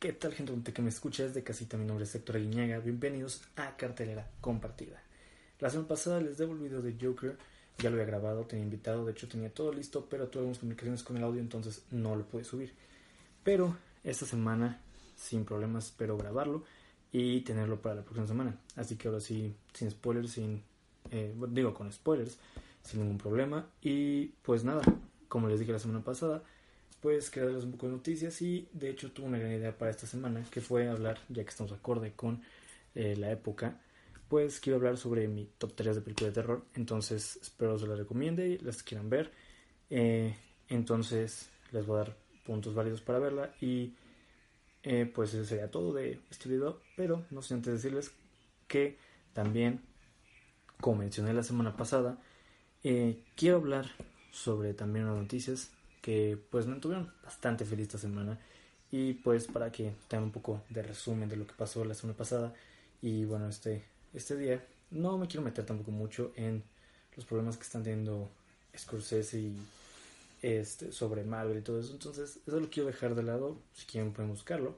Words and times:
¿Qué 0.00 0.14
tal 0.14 0.32
gente 0.32 0.72
que 0.72 0.80
me 0.80 0.88
escucha 0.88 1.24
desde 1.24 1.42
casita? 1.42 1.76
Mi 1.76 1.84
nombre 1.84 2.04
es 2.04 2.14
Héctor 2.14 2.36
Aguiñaga. 2.36 2.78
Bienvenidos 2.78 3.42
a 3.56 3.76
Cartelera 3.76 4.30
Compartida. 4.40 5.02
La 5.58 5.68
semana 5.68 5.88
pasada 5.88 6.22
les 6.22 6.38
debo 6.38 6.54
el 6.54 6.58
video 6.60 6.80
de 6.80 6.96
Joker. 6.98 7.36
Ya 7.76 7.90
lo 7.90 7.96
había 7.96 8.06
grabado, 8.06 8.46
tenía 8.46 8.64
invitado, 8.64 9.04
de 9.04 9.12
hecho 9.12 9.28
tenía 9.28 9.52
todo 9.52 9.74
listo, 9.74 10.06
pero 10.08 10.24
algunas 10.24 10.58
comunicaciones 10.58 11.02
con 11.02 11.18
el 11.18 11.22
audio, 11.22 11.42
entonces 11.42 11.84
no 11.90 12.16
lo 12.16 12.24
pude 12.24 12.44
subir. 12.44 12.72
Pero 13.44 13.76
esta 14.02 14.24
semana, 14.24 14.80
sin 15.16 15.44
problemas, 15.44 15.88
espero 15.88 16.16
grabarlo 16.16 16.64
y 17.12 17.42
tenerlo 17.42 17.82
para 17.82 17.96
la 17.96 18.02
próxima 18.02 18.26
semana. 18.26 18.56
Así 18.76 18.96
que 18.96 19.08
ahora 19.08 19.20
sí, 19.20 19.54
sin 19.74 19.90
spoilers, 19.90 20.30
sin... 20.30 20.62
Eh, 21.10 21.34
digo, 21.50 21.74
con 21.74 21.92
spoilers, 21.92 22.38
sin 22.82 23.00
ningún 23.00 23.18
problema. 23.18 23.68
Y 23.82 24.28
pues 24.40 24.64
nada, 24.64 24.80
como 25.28 25.48
les 25.48 25.60
dije 25.60 25.72
la 25.72 25.78
semana 25.78 26.02
pasada, 26.02 26.42
pues 27.00 27.30
quería 27.30 27.46
darles 27.46 27.64
un 27.64 27.72
poco 27.72 27.86
de 27.86 27.92
noticias 27.92 28.40
y 28.42 28.68
de 28.72 28.90
hecho 28.90 29.10
tuve 29.10 29.26
una 29.26 29.38
gran 29.38 29.52
idea 29.52 29.76
para 29.76 29.90
esta 29.90 30.06
semana 30.06 30.44
que 30.50 30.60
fue 30.60 30.88
hablar, 30.88 31.18
ya 31.28 31.42
que 31.42 31.50
estamos 31.50 31.72
acorde 31.72 32.12
con 32.12 32.42
eh, 32.94 33.16
la 33.16 33.30
época, 33.30 33.80
pues 34.28 34.60
quiero 34.60 34.76
hablar 34.76 34.96
sobre 34.96 35.26
mi 35.26 35.48
top 35.58 35.72
3 35.74 35.96
de 35.96 36.02
películas 36.02 36.34
de 36.34 36.40
terror, 36.42 36.64
entonces 36.74 37.38
espero 37.40 37.78
se 37.78 37.86
las 37.86 37.98
recomiende 37.98 38.48
y 38.48 38.58
las 38.58 38.82
quieran 38.82 39.08
ver, 39.08 39.32
eh, 39.88 40.36
entonces 40.68 41.50
les 41.72 41.86
voy 41.86 41.96
a 41.96 42.04
dar 42.04 42.16
puntos 42.44 42.74
válidos 42.74 43.00
para 43.00 43.18
verla 43.18 43.54
y 43.60 43.94
eh, 44.82 45.10
pues 45.12 45.34
eso 45.34 45.44
sería 45.44 45.70
todo 45.70 45.92
de 45.94 46.20
este 46.30 46.48
video, 46.48 46.80
pero 46.96 47.24
no 47.30 47.42
sé 47.42 47.54
antes 47.54 47.72
decirles 47.72 48.12
que 48.68 48.98
también, 49.32 49.80
como 50.80 50.98
mencioné 50.98 51.32
la 51.32 51.42
semana 51.42 51.76
pasada, 51.76 52.18
quiero 53.36 53.56
hablar 53.56 53.86
sobre 54.30 54.72
también 54.72 55.04
unas 55.04 55.18
noticias 55.18 55.70
que 56.00 56.38
pues 56.50 56.66
me 56.66 56.76
tuvieron 56.76 57.12
bastante 57.24 57.64
feliz 57.64 57.86
esta 57.86 57.98
semana. 57.98 58.38
Y 58.90 59.14
pues 59.14 59.46
para 59.46 59.70
que 59.70 59.92
tengan 60.08 60.24
un 60.24 60.32
poco 60.32 60.62
de 60.68 60.82
resumen 60.82 61.28
de 61.28 61.36
lo 61.36 61.46
que 61.46 61.54
pasó 61.54 61.84
la 61.84 61.94
semana 61.94 62.16
pasada. 62.16 62.54
Y 63.02 63.24
bueno 63.24 63.48
este 63.48 63.84
este 64.12 64.36
día 64.36 64.64
no 64.90 65.18
me 65.18 65.28
quiero 65.28 65.42
meter 65.42 65.64
tampoco 65.64 65.90
mucho 65.92 66.32
en 66.36 66.64
los 67.16 67.24
problemas 67.24 67.56
que 67.56 67.62
están 67.64 67.84
teniendo 67.84 68.30
Scorsese 68.76 69.38
y 69.40 69.56
este 70.42 70.92
sobre 70.92 71.24
Marvel 71.24 71.58
y 71.58 71.62
todo 71.62 71.80
eso. 71.80 71.92
Entonces 71.92 72.40
eso 72.46 72.60
lo 72.60 72.70
quiero 72.70 72.88
dejar 72.88 73.14
de 73.14 73.22
lado 73.22 73.58
si 73.74 73.86
quieren 73.86 74.12
pueden 74.12 74.30
buscarlo. 74.30 74.76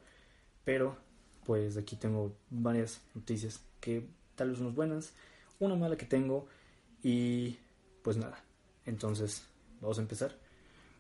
Pero 0.65 0.97
pues 1.45 1.77
aquí 1.77 1.97
tengo 1.97 2.35
varias 2.51 3.01
noticias 3.15 3.61
que 3.81 4.07
tal 4.37 4.51
vez 4.51 4.61
unas 4.61 4.75
buenas 4.75 5.13
una 5.65 5.77
mala 5.77 5.97
que 5.97 6.07
tengo 6.07 6.47
y 7.03 7.57
pues 8.03 8.17
nada. 8.17 8.43
Entonces 8.85 9.45
vamos 9.81 9.99
a 9.99 10.03
empezar 10.03 10.37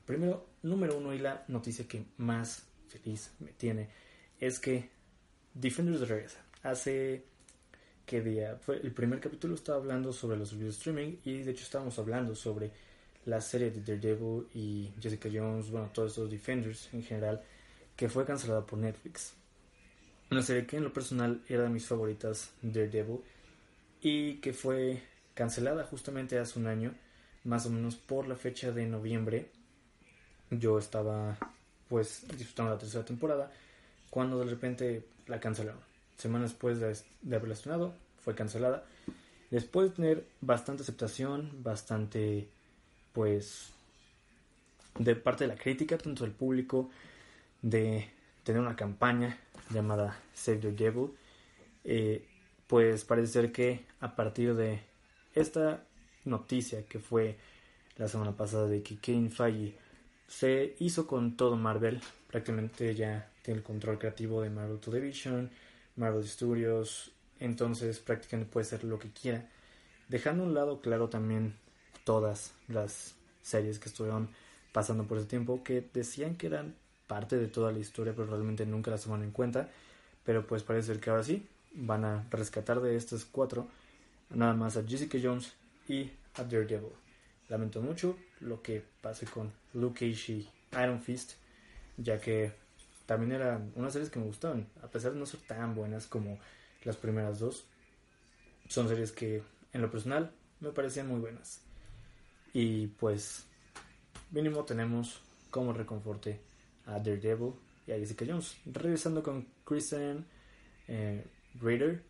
Primero, 0.07 0.47
número 0.63 0.99
uno 0.99 1.15
y 1.15 1.19
la 1.19 1.45
noticia 1.49 1.87
que 1.87 2.05
más 2.17 2.65
feliz 2.89 3.33
me 3.39 3.53
tiene 3.53 3.89
es 4.41 4.59
que 4.59 4.91
Defenders 5.55 6.09
regresa. 6.09 6.45
Hace 6.63 7.25
que 8.05 8.21
día 8.21 8.57
fue 8.61 8.77
el 8.77 8.93
primer 8.93 9.21
capítulo 9.21 9.55
estaba 9.55 9.79
hablando 9.79 10.13
sobre 10.13 10.37
los 10.37 10.59
de 10.59 10.69
streaming 10.69 11.17
y 11.25 11.43
de 11.43 11.53
hecho 11.53 11.63
estábamos 11.63 11.99
hablando 11.99 12.35
sobre 12.35 12.73
la 13.27 13.41
serie 13.41 13.71
de 13.71 13.81
Daredevil 13.81 14.49
y 14.53 14.91
Jessica 15.01 15.29
Jones, 15.33 15.71
bueno, 15.71 15.91
todos 15.95 16.11
estos 16.11 16.31
Defenders 16.31 16.93
en 16.93 17.05
general, 17.05 17.41
que 17.97 18.09
fue 18.09 18.25
cancelada 18.25 18.67
por 18.67 18.79
Netflix. 18.79 19.35
Una 20.31 20.43
serie 20.43 20.67
que 20.67 20.79
en 20.79 20.85
lo 20.85 20.93
personal 20.93 21.41
era 21.49 21.63
de 21.63 21.69
mis 21.69 21.87
favoritas, 21.87 22.53
Daredevil, 22.63 23.21
y 24.01 24.35
que 24.37 24.53
fue 24.53 25.01
cancelada 25.35 25.85
justamente 25.85 26.39
hace 26.39 26.59
un 26.59 26.67
año, 26.67 26.95
más 27.45 27.67
o 27.67 27.71
menos 27.71 27.95
por 27.97 28.27
la 28.27 28.35
fecha 28.35 28.73
de 28.73 28.87
noviembre 28.87 29.51
yo 30.59 30.79
estaba 30.79 31.37
pues 31.89 32.27
disfrutando 32.37 32.73
la 32.73 32.79
tercera 32.79 33.05
temporada 33.05 33.51
cuando 34.11 34.39
de 34.39 34.51
repente 34.51 35.07
la 35.27 35.41
cancelaron. 35.41 35.81
Semanas 36.17 36.51
después 36.51 36.81
de, 36.81 36.97
de 37.23 37.37
haberla 37.37 37.55
estrenado 37.55 37.95
fue 38.23 38.35
cancelada. 38.35 38.85
Después 39.51 39.91
de 39.91 39.97
tener 39.97 40.27
bastante 40.41 40.83
aceptación, 40.83 41.51
bastante 41.63 42.49
pues 43.13 43.73
de 44.99 45.17
parte 45.17 45.45
de 45.45 45.49
la 45.49 45.57
crítica, 45.57 45.99
tanto 45.99 46.25
del 46.25 46.33
público, 46.33 46.91
de 47.61 48.11
tener 48.45 48.61
una 48.61 48.77
campaña 48.77 49.39
llamada 49.71 50.19
Save 50.35 50.59
the 50.59 50.73
Devil, 50.73 51.11
eh, 51.85 52.27
pues 52.67 53.05
parece 53.05 53.33
ser 53.33 53.53
que 53.53 53.85
a 54.01 54.15
partir 54.15 54.55
de 54.55 54.81
esta 55.35 55.83
noticia 56.25 56.87
que 56.87 56.99
fue 56.99 57.37
la 57.97 58.09
semana 58.09 58.33
pasada 58.37 58.67
de 58.67 58.83
que 58.83 58.97
Kane 58.97 59.31
Feige 59.31 59.77
se 60.33 60.77
hizo 60.79 61.07
con 61.07 61.37
todo 61.37 61.57
Marvel. 61.57 62.01
Prácticamente 62.27 62.95
ya 62.95 63.31
tiene 63.43 63.59
el 63.59 63.65
control 63.65 63.99
creativo 63.99 64.41
de 64.41 64.49
Marvel 64.49 64.81
Television, 64.81 65.51
Marvel 65.97 66.27
Studios. 66.27 67.13
Entonces 67.39 67.99
prácticamente 67.99 68.51
puede 68.51 68.65
ser 68.65 68.83
lo 68.85 68.99
que 68.99 69.11
quiera. 69.11 69.47
Dejando 70.09 70.45
a 70.45 70.47
un 70.47 70.55
lado 70.55 70.81
claro 70.81 71.11
también 71.11 71.55
todas 72.05 72.55
las 72.67 73.15
series 73.43 73.79
que 73.79 73.91
estuvieron 73.91 74.31
pasando 74.73 75.07
por 75.07 75.19
ese 75.19 75.27
tiempo. 75.27 75.63
Que 75.63 75.87
decían 75.93 76.37
que 76.37 76.47
eran 76.47 76.77
parte 77.07 77.37
de 77.37 77.49
toda 77.49 77.71
la 77.71 77.79
historia. 77.79 78.15
Pero 78.17 78.29
realmente 78.29 78.65
nunca 78.65 78.91
las 78.91 79.03
toman 79.03 79.23
en 79.23 79.33
cuenta. 79.33 79.69
Pero 80.25 80.47
pues 80.47 80.63
parece 80.63 80.99
que 80.99 81.11
ahora 81.11 81.25
sí. 81.25 81.47
Van 81.75 82.05
a 82.05 82.27
rescatar 82.31 82.81
de 82.81 82.97
estas 82.97 83.27
cuatro. 83.27 83.69
Nada 84.31 84.55
más 84.55 84.79
a 84.79 84.83
Jessica 84.83 85.19
Jones 85.23 85.53
y 85.89 86.11
a 86.35 86.45
Daredevil. 86.45 87.02
Lamento 87.53 87.83
mucho 87.83 88.17
lo 88.41 88.63
que 88.63 88.83
pase 89.03 89.27
con 89.27 89.53
Luke 89.75 90.11
Cage 90.11 90.33
y 90.33 90.49
Iron 90.73 91.03
Fist, 91.03 91.33
ya 91.99 92.19
que 92.19 92.51
también 93.05 93.33
eran 93.33 93.73
unas 93.77 93.93
series 93.93 94.09
que 94.09 94.19
me 94.19 94.25
gustaban, 94.25 94.69
a 94.83 94.87
pesar 94.87 95.13
de 95.13 95.19
no 95.19 95.27
ser 95.27 95.41
tan 95.41 95.75
buenas 95.75 96.07
como 96.07 96.39
las 96.83 96.97
primeras 96.97 97.41
dos. 97.41 97.67
Son 98.69 98.89
series 98.89 99.13
que 99.13 99.43
en 99.75 99.83
lo 99.83 99.91
personal 99.91 100.33
me 100.61 100.71
parecían 100.71 101.09
muy 101.09 101.21
buenas. 101.21 101.61
Y 102.55 102.87
pues 102.87 103.45
mínimo 104.31 104.65
tenemos 104.65 105.21
como 105.51 105.75
reconforte 105.75 106.41
a 106.87 106.93
Daredevil 106.93 107.53
y 107.87 107.93
a 107.93 107.99
Jessica 107.99 108.25
Jones. 108.27 108.57
Regresando 108.65 109.23
con 109.23 109.47
Kristen 109.67 110.25
eh, 110.89 111.27
Raider 111.61 112.03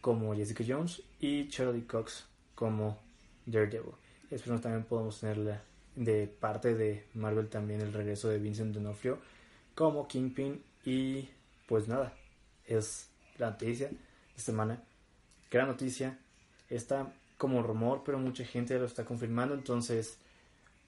como 0.00 0.36
Jessica 0.36 0.62
Jones 0.64 1.02
y 1.18 1.48
Charlie 1.48 1.84
Cox 1.84 2.26
como 2.54 3.02
Daredevil. 3.44 4.03
Esperemos 4.34 4.62
también 4.62 4.82
podamos 4.82 5.20
tener 5.20 5.60
de 5.94 6.26
parte 6.26 6.74
de 6.74 7.06
Marvel 7.14 7.48
también 7.48 7.80
el 7.80 7.92
regreso 7.92 8.28
de 8.28 8.40
Vincent 8.40 8.74
D'Onofrio 8.74 9.20
como 9.76 10.08
Kingpin 10.08 10.60
y 10.84 11.28
pues 11.68 11.86
nada, 11.86 12.12
es 12.66 13.10
la 13.38 13.50
noticia 13.50 13.90
de 13.90 14.42
semana. 14.42 14.82
Gran 15.52 15.68
noticia, 15.68 16.18
está 16.68 17.12
como 17.38 17.62
rumor, 17.62 18.02
pero 18.04 18.18
mucha 18.18 18.44
gente 18.44 18.76
lo 18.76 18.86
está 18.86 19.04
confirmando, 19.04 19.54
entonces 19.54 20.18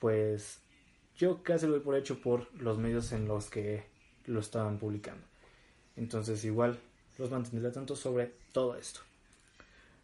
pues 0.00 0.58
yo 1.16 1.44
casi 1.44 1.66
lo 1.66 1.72
doy 1.72 1.81
por 1.82 1.94
hecho 1.94 2.20
por 2.20 2.52
los 2.60 2.78
medios 2.78 3.12
en 3.12 3.28
los 3.28 3.49
que 3.49 3.84
lo 4.26 4.40
estaban 4.40 4.78
publicando. 4.78 5.25
Entonces 5.94 6.44
igual 6.44 6.81
los 7.16 7.31
mantendré 7.31 7.70
tanto 7.70 7.94
sobre 7.94 8.32
todo 8.50 8.76
esto. 8.76 9.00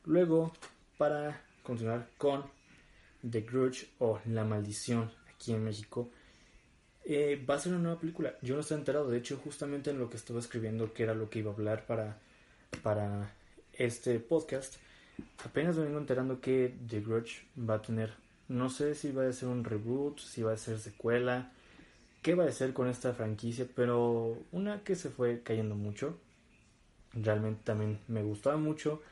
Luego, 0.05 0.53
para 0.97 1.43
continuar 1.65 2.09
con 2.19 2.62
The 3.29 3.43
Grudge 3.43 3.89
o 3.99 4.21
La 4.27 4.45
Maldición 4.45 5.11
aquí 5.35 5.53
en 5.53 5.65
México. 5.65 6.11
Eh, 7.05 7.45
va 7.49 7.57
a 7.57 7.59
ser 7.59 7.73
una 7.73 7.83
nueva 7.83 8.01
película. 8.01 8.35
Yo 8.43 8.55
no 8.55 8.61
estoy 8.61 8.79
enterado, 8.79 9.11
de 9.11 9.19
hecho, 9.19 9.37
justamente 9.37 9.91
en 9.91 9.99
lo 9.99 10.09
que 10.09 10.17
estaba 10.17 10.39
escribiendo, 10.39 10.93
que 10.93 11.03
era 11.03 11.15
lo 11.15 11.31
que 11.31 11.41
iba 11.41 11.51
a 11.51 11.55
hablar 11.55 11.87
para, 11.87 12.19
para 12.83 13.35
este 13.73 14.19
podcast, 14.21 14.77
apenas 15.45 15.77
me 15.77 15.85
vengo 15.85 15.99
enterando 15.99 16.41
que 16.41 16.75
The 16.89 17.01
Grudge 17.01 17.47
va 17.59 17.75
a 17.75 17.83
tener, 17.83 18.15
no 18.49 18.71
sé 18.71 18.95
si 18.95 19.11
va 19.11 19.27
a 19.27 19.33
ser 19.33 19.49
un 19.49 19.65
reboot, 19.65 20.21
si 20.21 20.43
va 20.43 20.53
a 20.53 20.57
ser 20.57 20.79
secuela, 20.79 21.53
qué 22.23 22.35
va 22.35 22.45
a 22.45 22.53
ser 22.53 22.73
con 22.73 22.89
esta 22.89 23.13
franquicia, 23.15 23.67
pero 23.75 24.39
una 24.53 24.85
que 24.85 24.95
se 24.95 25.11
fue 25.11 25.43
cayendo 25.43 25.75
mucho, 25.75 26.19
realmente 27.13 27.63
también 27.65 27.99
me 28.07 28.23
gustaba 28.23 28.57
mucho 28.57 29.03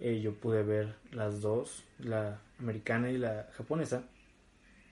eh, 0.00 0.20
yo 0.20 0.34
pude 0.34 0.62
ver 0.62 0.94
las 1.10 1.40
dos, 1.40 1.82
la 1.98 2.40
americana 2.58 3.10
y 3.10 3.18
la 3.18 3.48
japonesa. 3.52 4.04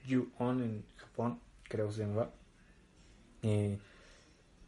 Ju-On 0.08 0.62
en 0.62 0.84
Japón, 0.96 1.40
creo 1.64 1.88
que 1.88 1.94
se 1.94 2.00
llamaba. 2.02 2.30
Eh, 3.42 3.78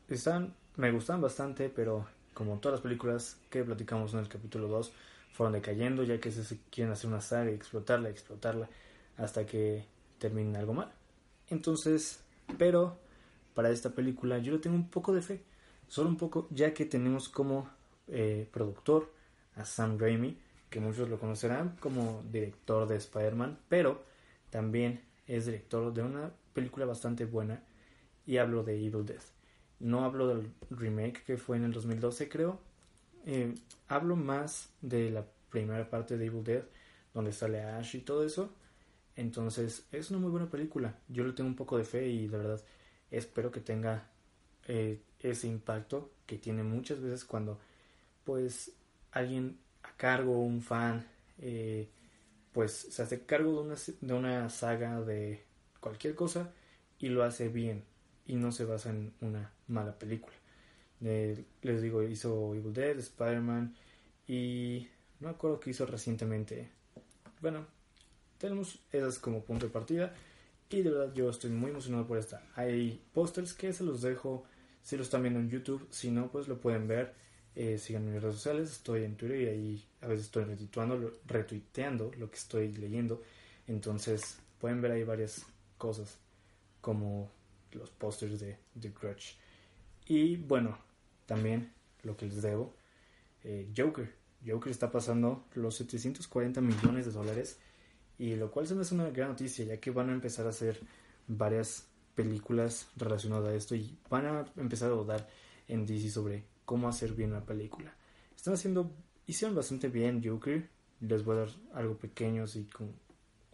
están, 0.09 0.55
me 0.77 0.91
gustan 0.91 1.21
bastante, 1.21 1.69
pero 1.69 2.07
como 2.35 2.59
todas 2.59 2.79
las 2.79 2.83
películas 2.83 3.39
que 3.51 3.65
platicamos 3.65 4.15
en 4.15 4.21
el 4.21 4.29
capítulo 4.29 4.69
2, 4.69 4.93
fueron 5.33 5.53
decayendo, 5.53 6.03
ya 6.03 6.19
que 6.19 6.31
se 6.31 6.59
quieren 6.71 6.93
hacer 6.93 7.09
una 7.09 7.21
saga 7.21 7.51
y 7.51 7.55
explotarla, 7.55 8.09
explotarla, 8.09 8.69
hasta 9.17 9.47
que 9.47 9.85
termine 10.19 10.59
algo 10.59 10.75
mal. 10.75 10.93
Entonces, 11.49 12.21
pero 12.59 12.99
para 13.55 13.71
esta 13.71 13.91
película 13.91 14.39
yo 14.39 14.53
le 14.53 14.59
tengo 14.59 14.77
un 14.77 14.89
poco 14.89 15.13
de 15.13 15.23
fe, 15.23 15.43
solo 15.89 16.09
un 16.09 16.17
poco, 16.17 16.49
ya 16.51 16.75
que 16.75 16.85
tenemos 16.85 17.29
como 17.29 17.69
eh, 18.09 18.49
productor 18.53 19.13
a 19.57 19.65
Sam 19.65 19.99
Raimi, 19.99 20.39
que 20.71 20.81
muchos 20.81 21.09
lo 21.09 21.19
conocerán 21.19 21.77
como 21.81 22.23
director 22.31 22.87
de 22.87 22.97
Spider-Man, 22.97 23.59
pero 23.69 24.05
también 24.51 25.03
es 25.27 25.47
director 25.47 25.93
de 25.93 26.03
una 26.03 26.33
película 26.53 26.87
bastante 26.87 27.25
buena 27.25 27.63
y 28.27 28.39
hablo 28.39 28.63
de 28.63 28.75
Evil 28.75 29.07
Death. 29.07 29.25
No 29.81 30.05
hablo 30.05 30.29
del 30.29 30.53
remake 30.71 31.23
que 31.25 31.37
fue 31.37 31.57
en 31.57 31.65
el 31.65 31.73
2012 31.73 32.29
creo, 32.29 32.61
eh, 33.27 33.55
hablo 33.89 34.17
más 34.17 34.71
de 34.81 35.11
la 35.11 35.25
primera 35.51 35.89
parte 35.89 36.17
de 36.17 36.27
Evil 36.27 36.45
Dead, 36.45 36.63
donde 37.15 37.33
sale 37.33 37.63
Ash 37.63 37.97
y 37.97 38.01
todo 38.01 38.25
eso. 38.25 38.51
Entonces 39.17 39.87
es 39.93 40.11
una 40.11 40.21
muy 40.21 40.31
buena 40.31 40.51
película. 40.51 40.99
Yo 41.09 41.25
le 41.25 41.33
tengo 41.33 41.49
un 41.49 41.57
poco 41.57 41.77
de 41.77 41.85
fe 41.85 42.09
y 42.09 42.29
de 42.29 42.39
verdad 42.39 42.65
espero 43.11 43.51
que 43.51 43.61
tenga 43.61 44.09
eh, 44.67 45.01
ese 45.21 45.49
impacto 45.49 46.11
que 46.27 46.39
tiene 46.39 46.63
muchas 46.63 47.01
veces 47.01 47.25
cuando 47.25 47.59
pues 48.25 48.73
alguien 49.11 49.59
cargo, 49.99 50.41
un 50.41 50.63
fan, 50.63 51.07
eh, 51.41 51.91
pues 52.53 52.73
se 52.73 53.03
hace 53.03 53.27
cargo 53.27 53.53
de 53.53 53.69
una, 53.69 53.75
de 54.01 54.15
una 54.15 54.49
saga 54.49 55.03
de 55.03 55.45
cualquier 55.81 56.15
cosa 56.15 56.51
y 56.99 57.11
lo 57.11 57.23
hace 57.23 57.49
bien 57.49 57.85
y 58.27 58.37
no 58.37 58.51
se 58.53 58.65
basa 58.65 58.91
en 58.91 59.13
una 59.21 59.53
mala 59.67 59.99
película. 59.99 60.35
Eh, 61.03 61.45
les 61.63 61.83
digo, 61.83 62.03
hizo 62.03 62.55
Evil 62.55 62.73
Dead, 62.73 62.99
Spider-Man 62.99 63.75
y 64.27 64.89
no 65.21 65.29
me 65.29 65.35
acuerdo 65.35 65.61
qué 65.61 65.71
hizo 65.71 65.85
recientemente. 65.85 66.71
Bueno, 67.41 67.67
tenemos 68.39 68.81
esas 68.93 69.19
como 69.19 69.43
punto 69.43 69.67
de 69.67 69.73
partida 69.73 70.15
y 70.71 70.83
de 70.83 70.91
verdad 70.91 71.15
yo 71.15 71.31
estoy 71.31 71.51
muy 71.51 71.71
emocionado 71.71 72.07
por 72.07 72.19
esta. 72.19 72.43
Hay 72.55 73.03
pósters 73.13 73.55
que 73.55 73.73
se 73.73 73.85
los 73.85 74.03
dejo 74.03 74.45
si 74.83 74.97
lo 74.97 75.03
están 75.03 75.23
viendo 75.23 75.41
en 75.41 75.51
YouTube, 75.51 75.87
si 75.91 76.11
no 76.11 76.31
pues 76.31 76.49
lo 76.49 76.61
pueden 76.61 76.89
ver. 76.89 77.15
Eh, 77.61 77.81
en 77.89 78.05
mis 78.05 78.23
redes 78.23 78.37
sociales, 78.37 78.71
estoy 78.71 79.03
en 79.03 79.17
Twitter 79.17 79.41
y 79.41 79.47
ahí 79.49 79.85
a 80.01 80.07
veces 80.07 80.27
estoy 80.27 80.45
retuiteando 81.27 82.13
lo 82.17 82.31
que 82.31 82.37
estoy 82.37 82.73
leyendo. 82.75 83.21
Entonces 83.67 84.39
pueden 84.61 84.81
ver 84.81 84.93
ahí 84.93 85.03
varias 85.03 85.45
cosas 85.77 86.19
como 86.81 87.29
los 87.73 87.91
pósters 87.91 88.39
de 88.39 88.59
The 88.81 88.91
Grudge. 88.91 89.35
Y 90.07 90.37
bueno, 90.37 90.79
también 91.27 91.73
lo 92.05 92.17
que 92.17 92.27
les 92.27 92.43
debo, 92.43 92.77
eh, 93.43 93.69
Joker. 93.77 94.15
Joker 94.47 94.71
está 94.71 94.93
pasando 94.93 95.45
los 95.57 95.75
740 95.79 96.61
millones 96.61 97.07
de 97.07 97.11
dólares 97.11 97.59
y 98.21 98.37
lo 98.37 98.53
cual 98.53 98.69
se 98.69 98.77
me 98.77 98.83
hace 98.83 98.95
una 98.95 99.11
gran 99.11 99.31
noticia 99.31 99.65
ya 99.65 99.79
que 99.79 99.91
van 99.91 100.11
a 100.11 100.13
empezar 100.13 100.47
a 100.47 100.51
hacer 100.51 100.79
varias 101.27 101.89
películas 102.15 102.87
relacionadas 102.97 103.49
a 103.49 103.55
esto 103.57 103.75
y 103.75 103.99
van 104.09 104.27
a 104.27 104.47
empezar 104.57 104.93
a 104.93 104.95
dudar 104.95 105.29
en 105.67 105.85
DC 105.87 106.09
sobre 106.11 106.45
cómo 106.69 106.87
hacer 106.87 107.15
bien 107.15 107.31
una 107.31 107.47
película. 107.47 107.95
Están 108.37 108.53
haciendo, 108.53 108.91
hicieron 109.27 109.57
bastante 109.57 109.89
bien 109.89 110.23
Joker. 110.23 110.69
Les 111.01 111.25
voy 111.25 111.37
a 111.37 111.41
dar 111.41 111.49
algo 111.73 111.97
pequeño 111.97 112.43
así 112.45 112.65
como 112.65 112.91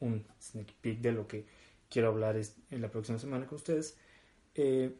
un 0.00 0.26
sneak 0.42 0.72
peek 0.80 1.00
de 1.00 1.12
lo 1.12 1.28
que 1.28 1.46
quiero 1.88 2.08
hablar 2.08 2.34
en 2.34 2.82
la 2.82 2.90
próxima 2.90 3.20
semana 3.20 3.46
con 3.46 3.54
ustedes. 3.54 3.96
Eh, 4.56 4.96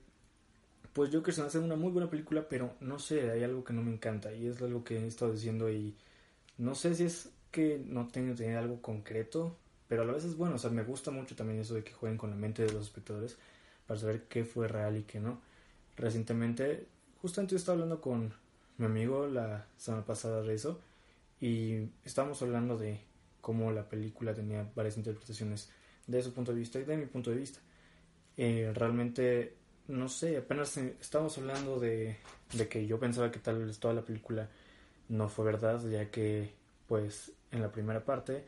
pues 0.93 1.11
Joker 1.13 1.35
se 1.35 1.41
me 1.41 1.49
hace 1.49 1.59
una 1.59 1.75
muy 1.75 1.91
buena 1.91 2.09
película, 2.09 2.49
pero 2.49 2.77
no 2.79 3.01
sé, 3.01 3.33
hay 3.33 3.43
algo 3.43 3.65
que 3.65 3.73
no 3.73 3.83
me 3.83 3.93
encanta 3.93 4.33
y 4.33 4.47
es 4.47 4.63
algo 4.63 4.85
que 4.85 4.97
he 4.97 5.07
estado 5.09 5.33
diciendo 5.33 5.69
y 5.69 5.97
no 6.57 6.77
sé 6.77 6.95
si 6.95 7.07
es 7.07 7.31
que 7.51 7.83
no 7.85 8.07
tengo 8.07 8.37
tener 8.37 8.59
algo 8.59 8.81
concreto, 8.81 9.59
pero 9.89 10.03
a 10.03 10.05
la 10.05 10.13
vez 10.13 10.25
es 10.25 10.37
bueno, 10.37 10.55
o 10.55 10.59
sea, 10.59 10.71
me 10.71 10.85
gusta 10.85 11.11
mucho 11.11 11.35
también 11.35 11.59
eso 11.59 11.75
de 11.75 11.83
que 11.83 11.93
jueguen 11.93 12.17
con 12.17 12.31
la 12.31 12.37
mente 12.37 12.63
de 12.63 12.73
los 12.73 12.85
espectadores 12.85 13.37
para 13.89 13.99
saber 13.99 14.29
qué 14.29 14.45
fue 14.45 14.69
real 14.69 14.97
y 14.99 15.03
qué 15.03 15.19
no. 15.19 15.41
Recientemente, 15.97 16.87
justamente 17.25 17.53
yo 17.53 17.57
estaba 17.57 17.77
hablando 17.77 18.03
con 18.03 18.35
mi 18.77 18.85
amigo 18.85 19.27
la 19.27 19.67
semana 19.79 20.05
pasada 20.05 20.43
de 20.43 20.53
eso 20.53 20.79
y 21.41 21.89
estábamos 22.05 22.43
hablando 22.43 22.77
de 22.77 23.01
cómo 23.41 23.73
la 23.73 23.89
película 23.89 24.35
tenía 24.35 24.71
varias 24.75 24.99
interpretaciones 24.99 25.71
de 26.07 26.23
su 26.23 26.35
punto 26.35 26.53
de 26.53 26.59
vista 26.59 26.79
y 26.79 26.85
de 26.85 26.99
mi 26.99 27.07
punto 27.07 27.31
de 27.31 27.37
vista. 27.37 27.61
Eh, 28.37 28.71
realmente 28.75 29.57
no 29.89 30.11
sé, 30.11 30.37
apenas 30.37 30.77
estábamos 30.77 31.39
hablando 31.39 31.81
de, 31.81 32.19
de 32.53 32.69
que 32.69 32.87
yo 32.87 33.01
pensaba 33.01 33.31
que 33.31 33.39
tal 33.39 33.65
vez 33.65 33.79
toda 33.79 33.95
la 33.95 34.03
película 34.03 34.51
no 35.09 35.31
fue 35.31 35.47
verdad, 35.47 35.83
ya 35.89 36.11
que 36.11 36.53
pues 36.87 37.33
en 37.53 37.63
la 37.63 37.73
primera 37.73 38.05
parte 38.05 38.45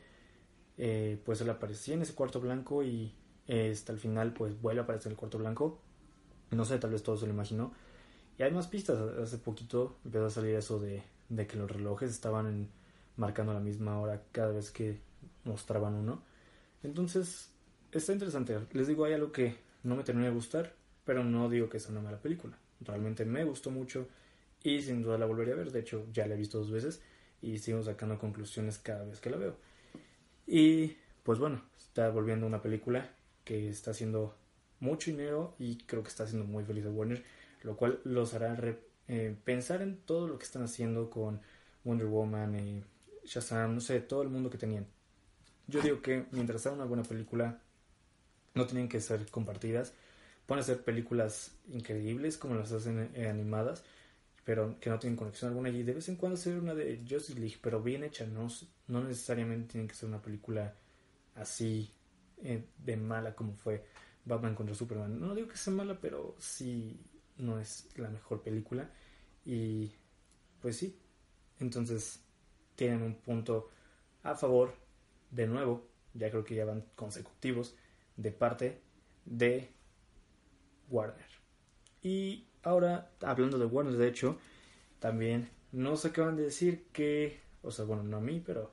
eh, 0.77 1.19
pues 1.25 1.41
él 1.41 1.49
aparecía 1.49 1.95
en 1.95 2.03
ese 2.03 2.13
cuarto 2.13 2.39
blanco 2.39 2.83
y 2.83 3.11
eh, 3.47 3.71
hasta 3.73 3.91
el 3.91 3.97
final 3.97 4.33
pues 4.33 4.61
vuelve 4.61 4.81
a 4.81 4.83
aparecer 4.83 5.07
en 5.07 5.13
el 5.13 5.17
cuarto 5.17 5.39
blanco. 5.39 5.79
No 6.51 6.63
sé, 6.63 6.77
tal 6.77 6.91
vez 6.91 7.01
todo 7.01 7.17
se 7.17 7.25
lo 7.25 7.33
imaginó. 7.33 7.73
Y 8.37 8.43
hay 8.43 8.51
más 8.51 8.67
pistas. 8.67 8.99
Hace 8.99 9.37
poquito 9.37 9.97
empezó 10.05 10.25
a 10.25 10.29
salir 10.29 10.55
eso 10.55 10.79
de, 10.79 11.03
de 11.29 11.47
que 11.47 11.57
los 11.57 11.69
relojes 11.69 12.11
estaban 12.11 12.69
marcando 13.15 13.53
la 13.53 13.59
misma 13.59 13.99
hora 13.99 14.23
cada 14.31 14.51
vez 14.51 14.71
que 14.71 14.99
mostraban 15.43 15.95
uno. 15.95 16.21
Entonces, 16.83 17.49
está 17.91 18.13
interesante. 18.13 18.59
Les 18.73 18.87
digo, 18.87 19.05
hay 19.05 19.13
algo 19.13 19.31
que 19.31 19.55
no 19.83 19.95
me 19.95 20.03
termina 20.03 20.27
de 20.27 20.33
gustar 20.33 20.73
pero 21.07 21.23
no 21.23 21.49
digo 21.49 21.69
que 21.69 21.79
sea 21.79 21.91
una 21.91 22.01
mala 22.01 22.21
película. 22.21 22.57
Realmente 22.81 23.23
me 23.23 23.45
gustó 23.45 23.71
mucho 23.71 24.09
y 24.61 24.81
sin 24.81 25.01
duda 25.01 25.17
la 25.17 25.25
volvería 25.25 25.53
a 25.53 25.57
ver. 25.57 25.71
De 25.71 25.79
hecho, 25.79 26.05
ya 26.11 26.27
la 26.27 26.35
he 26.35 26.37
visto 26.37 26.57
dos 26.57 26.69
veces 26.69 27.01
y 27.41 27.59
sigo 27.59 27.81
sacando 27.81 28.19
conclusiones 28.19 28.77
cada 28.77 29.05
vez 29.05 29.21
que 29.21 29.29
la 29.29 29.37
veo. 29.37 29.55
Y 30.45 30.97
pues 31.23 31.39
bueno, 31.39 31.63
está 31.77 32.09
volviendo 32.09 32.45
una 32.45 32.61
película 32.61 33.09
que 33.45 33.69
está 33.69 33.91
haciendo 33.91 34.35
mucho 34.81 35.09
dinero 35.09 35.55
y 35.59 35.77
creo 35.77 36.03
que 36.03 36.09
está 36.09 36.25
haciendo 36.25 36.45
muy 36.45 36.65
feliz 36.65 36.85
a 36.85 36.89
Warner, 36.89 37.23
lo 37.63 37.75
cual 37.75 37.99
los 38.03 38.33
hará 38.33 38.57
eh, 39.07 39.35
pensar 39.43 39.81
en 39.81 39.97
todo 39.97 40.27
lo 40.27 40.37
que 40.37 40.45
están 40.45 40.63
haciendo 40.63 41.09
con 41.09 41.41
Wonder 41.83 42.07
Woman, 42.07 42.55
y 42.55 42.83
Shazam, 43.25 43.75
no 43.75 43.81
sé, 43.81 43.99
todo 44.01 44.21
el 44.21 44.29
mundo 44.29 44.49
que 44.49 44.57
tenían. 44.57 44.85
Yo 45.67 45.81
digo 45.81 46.01
que 46.01 46.25
mientras 46.31 46.61
sea 46.61 46.71
una 46.71 46.85
buena 46.85 47.03
película, 47.03 47.59
no 48.53 48.65
tienen 48.65 48.87
que 48.87 49.01
ser 49.01 49.29
compartidas 49.29 49.93
pueden 50.47 50.63
hacer 50.63 50.83
películas 50.83 51.51
increíbles 51.67 52.37
como 52.37 52.55
las 52.55 52.71
hacen 52.71 53.11
eh, 53.13 53.27
animadas, 53.27 53.83
pero 54.45 54.79
que 54.79 54.89
no 54.89 54.97
tienen 54.97 55.17
conexión 55.17 55.49
alguna 55.49 55.69
y 55.69 55.83
de 55.83 55.93
vez 55.93 56.07
en 56.07 56.15
cuando 56.15 56.37
hacer 56.37 56.57
una 56.57 56.73
de 56.73 57.05
Justice 57.07 57.37
League, 57.37 57.57
pero 57.61 57.83
bien 57.83 58.03
hecha, 58.05 58.25
no, 58.25 58.47
no 58.87 59.03
necesariamente 59.03 59.73
tiene 59.73 59.87
que 59.87 59.93
ser 59.93 60.07
una 60.07 60.21
película 60.21 60.73
así 61.35 61.91
eh, 62.41 62.63
de 62.77 62.95
mala 62.95 63.35
como 63.35 63.53
fue 63.53 63.83
Batman 64.23 64.55
contra 64.55 64.73
Superman. 64.73 65.19
No 65.19 65.35
digo 65.35 65.49
que 65.49 65.57
sea 65.57 65.73
mala, 65.73 65.99
pero 65.99 66.35
sí 66.39 66.97
no 67.37 67.59
es 67.59 67.89
la 67.95 68.09
mejor 68.09 68.41
película 68.41 68.89
y 69.45 69.91
pues 70.61 70.77
sí, 70.77 70.97
entonces 71.59 72.21
tienen 72.75 73.01
un 73.01 73.15
punto 73.15 73.69
a 74.23 74.35
favor 74.35 74.75
de 75.31 75.47
nuevo, 75.47 75.87
ya 76.13 76.29
creo 76.29 76.43
que 76.43 76.55
ya 76.55 76.65
van 76.65 76.83
consecutivos 76.95 77.75
de 78.15 78.31
parte 78.31 78.81
de 79.25 79.69
Warner. 80.89 81.25
Y 82.01 82.47
ahora, 82.63 83.11
hablando 83.21 83.57
de 83.57 83.65
Warner, 83.65 83.97
de 83.97 84.07
hecho, 84.07 84.37
también 84.99 85.49
nos 85.71 86.05
acaban 86.05 86.35
de 86.35 86.43
decir 86.43 86.85
que, 86.91 87.41
o 87.61 87.71
sea, 87.71 87.85
bueno, 87.85 88.03
no 88.03 88.17
a 88.17 88.21
mí, 88.21 88.41
pero 88.45 88.71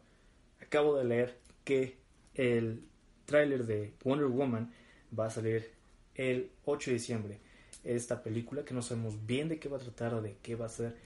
acabo 0.60 0.96
de 0.96 1.04
leer 1.04 1.38
que 1.64 1.98
el 2.34 2.84
tráiler 3.24 3.64
de 3.66 3.94
Wonder 4.04 4.26
Woman 4.26 4.72
va 5.18 5.26
a 5.26 5.30
salir 5.30 5.70
el 6.14 6.50
8 6.64 6.90
de 6.90 6.94
diciembre. 6.94 7.40
Esta 7.84 8.22
película 8.22 8.64
que 8.64 8.74
no 8.74 8.82
sabemos 8.82 9.26
bien 9.26 9.48
de 9.48 9.58
qué 9.58 9.68
va 9.68 9.76
a 9.76 9.80
tratar 9.80 10.14
o 10.14 10.22
de 10.22 10.36
qué 10.42 10.56
va 10.56 10.66
a 10.66 10.70
ser, 10.70 10.96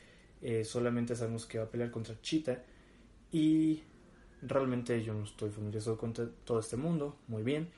eh, 0.40 0.64
solamente 0.64 1.16
sabemos 1.16 1.44
que 1.44 1.58
va 1.58 1.64
a 1.64 1.70
pelear 1.70 1.90
contra 1.90 2.20
Cheetah 2.20 2.62
y 3.32 3.82
realmente 4.42 5.02
yo 5.02 5.12
no 5.12 5.24
estoy 5.24 5.50
familiarizado 5.50 5.98
con 5.98 6.12
todo 6.12 6.60
este 6.60 6.76
mundo, 6.76 7.18
muy 7.26 7.42
bien, 7.42 7.68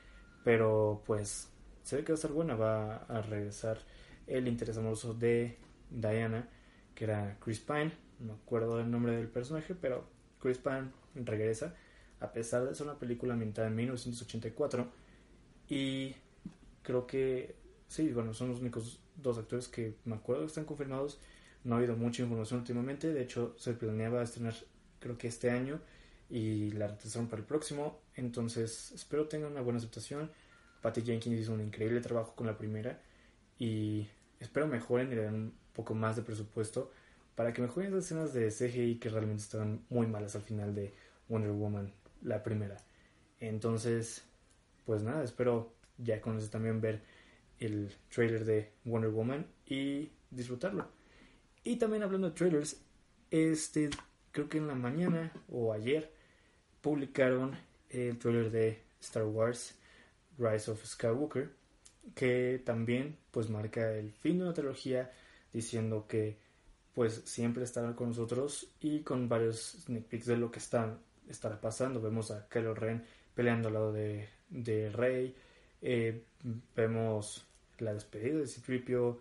pero 0.45 1.03
pues 1.07 1.49
se 1.83 1.97
ve 1.97 2.05
que 2.05 2.13
va 2.13 2.15
a 2.15 2.21
estar 2.21 2.33
buena. 2.33 2.55
Va 2.55 2.97
a 2.97 3.23
regresar 3.23 3.79
el 4.27 4.49
interés 4.49 4.77
amoroso 4.79 5.15
de 5.15 5.57
Diana, 5.91 6.49
que 6.95 7.05
era 7.05 7.37
Chris 7.41 7.61
Pine. 7.61 7.93
No 8.21 8.35
acuerdo 8.35 8.77
del 8.77 8.91
nombre 8.91 9.17
del 9.17 9.29
personaje, 9.29 9.75
pero 9.75 10.05
Chris 10.41 10.59
Pine 10.59 10.91
regresa, 11.15 11.75
a 12.21 12.33
pesar 12.33 12.65
de 12.67 12.75
ser 12.75 12.87
una 12.87 12.99
película 12.99 13.33
ambientada 13.33 13.69
en 13.69 13.77
1984. 13.77 14.87
Y 15.69 16.15
creo 16.83 17.07
que, 17.07 17.57
sí, 17.91 18.11
bueno, 18.13 18.33
son 18.33 18.49
los 18.49 18.61
únicos 18.61 19.01
dos 19.17 19.37
actores 19.37 19.69
que 19.69 19.97
me 20.07 20.15
acuerdo 20.15 20.45
que 20.45 20.49
están 20.49 20.65
confirmados. 20.65 21.21
No 21.65 21.75
ha 21.75 21.79
habido 21.79 21.95
mucha 21.97 22.23
información 22.23 22.61
últimamente. 22.61 23.13
De 23.13 23.23
hecho, 23.23 23.55
se 23.59 23.75
planeaba 23.75 24.23
estrenar, 24.23 24.55
creo 24.99 25.19
que 25.19 25.29
este 25.29 25.51
año, 25.51 25.79
y 26.31 26.71
la 26.71 26.87
retrasaron 26.89 27.29
para 27.29 27.41
el 27.41 27.47
próximo. 27.47 28.01
Entonces, 28.15 28.93
espero 28.93 29.29
tengan 29.29 29.53
una 29.53 29.61
buena 29.61 29.79
aceptación 29.79 30.31
Patty 30.81 31.03
Jenkins 31.03 31.41
hizo 31.41 31.53
un 31.53 31.61
increíble 31.61 32.01
trabajo 32.01 32.35
con 32.35 32.47
la 32.47 32.57
primera 32.57 33.01
y 33.59 34.09
espero 34.39 34.67
mejoren 34.67 35.13
y 35.13 35.15
le 35.15 35.23
den 35.23 35.35
un 35.35 35.55
poco 35.75 35.95
más 35.95 36.17
de 36.17 36.23
presupuesto 36.23 36.91
para 37.35 37.53
que 37.53 37.63
mejoren 37.63 37.95
las 37.95 38.05
escenas 38.05 38.33
de 38.33 38.51
CGI 38.51 38.99
que 38.99 39.09
realmente 39.09 39.43
estaban 39.43 39.85
muy 39.89 40.07
malas 40.07 40.37
al 40.37 40.43
final 40.43 40.75
de 40.75 40.93
Wonder 41.29 41.53
Woman, 41.53 41.93
la 42.23 42.43
primera. 42.43 42.77
Entonces, 43.39 44.25
pues 44.85 45.03
nada, 45.03 45.23
espero 45.23 45.73
ya 45.99 46.21
con 46.21 46.39
eso 46.39 46.51
también 46.51 46.81
ver 46.81 47.03
el 47.61 47.95
trailer 48.09 48.45
de 48.45 48.73
Wonder 48.85 49.11
Woman 49.11 49.47
y 49.67 50.11
disfrutarlo. 50.31 50.89
Y 51.63 51.77
también 51.77 52.03
hablando 52.03 52.31
de 52.31 52.37
trailers, 52.37 52.81
este 53.31 53.91
creo 54.33 54.49
que 54.49 54.59
en 54.59 54.67
la 54.67 54.75
mañana 54.75 55.33
o 55.49 55.73
ayer 55.73 56.11
publicaron 56.81 57.57
el 57.91 58.19
trailer 58.19 58.51
de 58.51 58.83
Star 59.01 59.25
Wars 59.25 59.75
Rise 60.39 60.71
of 60.71 60.85
Skywalker 60.85 61.51
que 62.15 62.63
también 62.65 63.17
pues 63.31 63.51
marca 63.51 63.93
el 63.93 64.13
fin 64.13 64.39
de 64.39 64.45
una 64.45 64.55
trilogía 64.55 65.13
diciendo 65.53 66.07
que 66.09 66.39
pues 66.95 67.23
siempre 67.25 67.65
estará 67.65 67.95
con 67.95 68.09
nosotros 68.09 68.69
y 68.81 69.01
con 69.01 69.29
varios 69.29 69.83
sneak 69.85 70.05
peeks 70.05 70.27
de 70.27 70.37
lo 70.37 70.51
que 70.51 70.59
está, 70.59 70.99
estará 71.29 71.61
pasando. 71.61 72.01
Vemos 72.01 72.31
a 72.31 72.49
Kylo 72.49 72.75
Ren 72.75 73.05
peleando 73.35 73.69
al 73.69 73.75
lado 73.75 73.93
de, 73.93 74.29
de 74.49 74.91
Rey, 74.91 75.35
eh, 75.83 76.25
vemos 76.75 77.47
la 77.81 77.95
despedida 77.95 78.39
de 78.39 78.47
Citripio, 78.47 79.21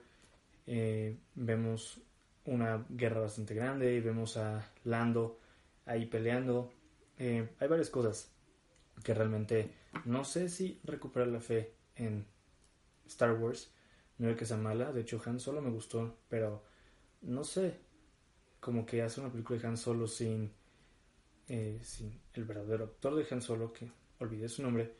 eh, 0.67 1.17
vemos 1.35 2.01
una 2.45 2.85
guerra 2.89 3.21
bastante 3.21 3.53
grande 3.53 3.93
y 3.93 3.99
vemos 3.99 4.37
a 4.37 4.71
Lando 4.83 5.39
ahí 5.85 6.05
peleando. 6.05 6.71
Eh, 7.17 7.49
hay 7.59 7.67
varias 7.67 7.89
cosas 7.89 8.31
que 9.03 9.13
realmente 9.13 9.71
no 10.05 10.23
sé 10.23 10.49
si 10.49 10.79
recuperar 10.83 11.27
la 11.27 11.39
fe 11.39 11.73
en 11.95 12.25
Star 13.07 13.33
Wars. 13.33 13.71
No 14.17 14.29
es 14.29 14.37
que 14.37 14.45
sea 14.45 14.57
mala, 14.57 14.91
de 14.91 15.01
hecho 15.01 15.21
Han 15.25 15.39
Solo 15.39 15.61
me 15.61 15.69
gustó, 15.69 16.17
pero 16.27 16.63
no 17.21 17.43
sé, 17.43 17.79
como 18.59 18.85
que 18.85 19.01
hace 19.01 19.21
una 19.21 19.31
película 19.31 19.59
de 19.59 19.67
Han 19.67 19.77
Solo 19.77 20.07
sin, 20.07 20.51
eh, 21.47 21.79
sin 21.83 22.19
el 22.33 22.43
verdadero 22.43 22.85
actor 22.85 23.15
de 23.15 23.25
Han 23.31 23.41
Solo, 23.41 23.71
que 23.71 23.89
olvidé 24.19 24.49
su 24.49 24.61
nombre, 24.61 24.93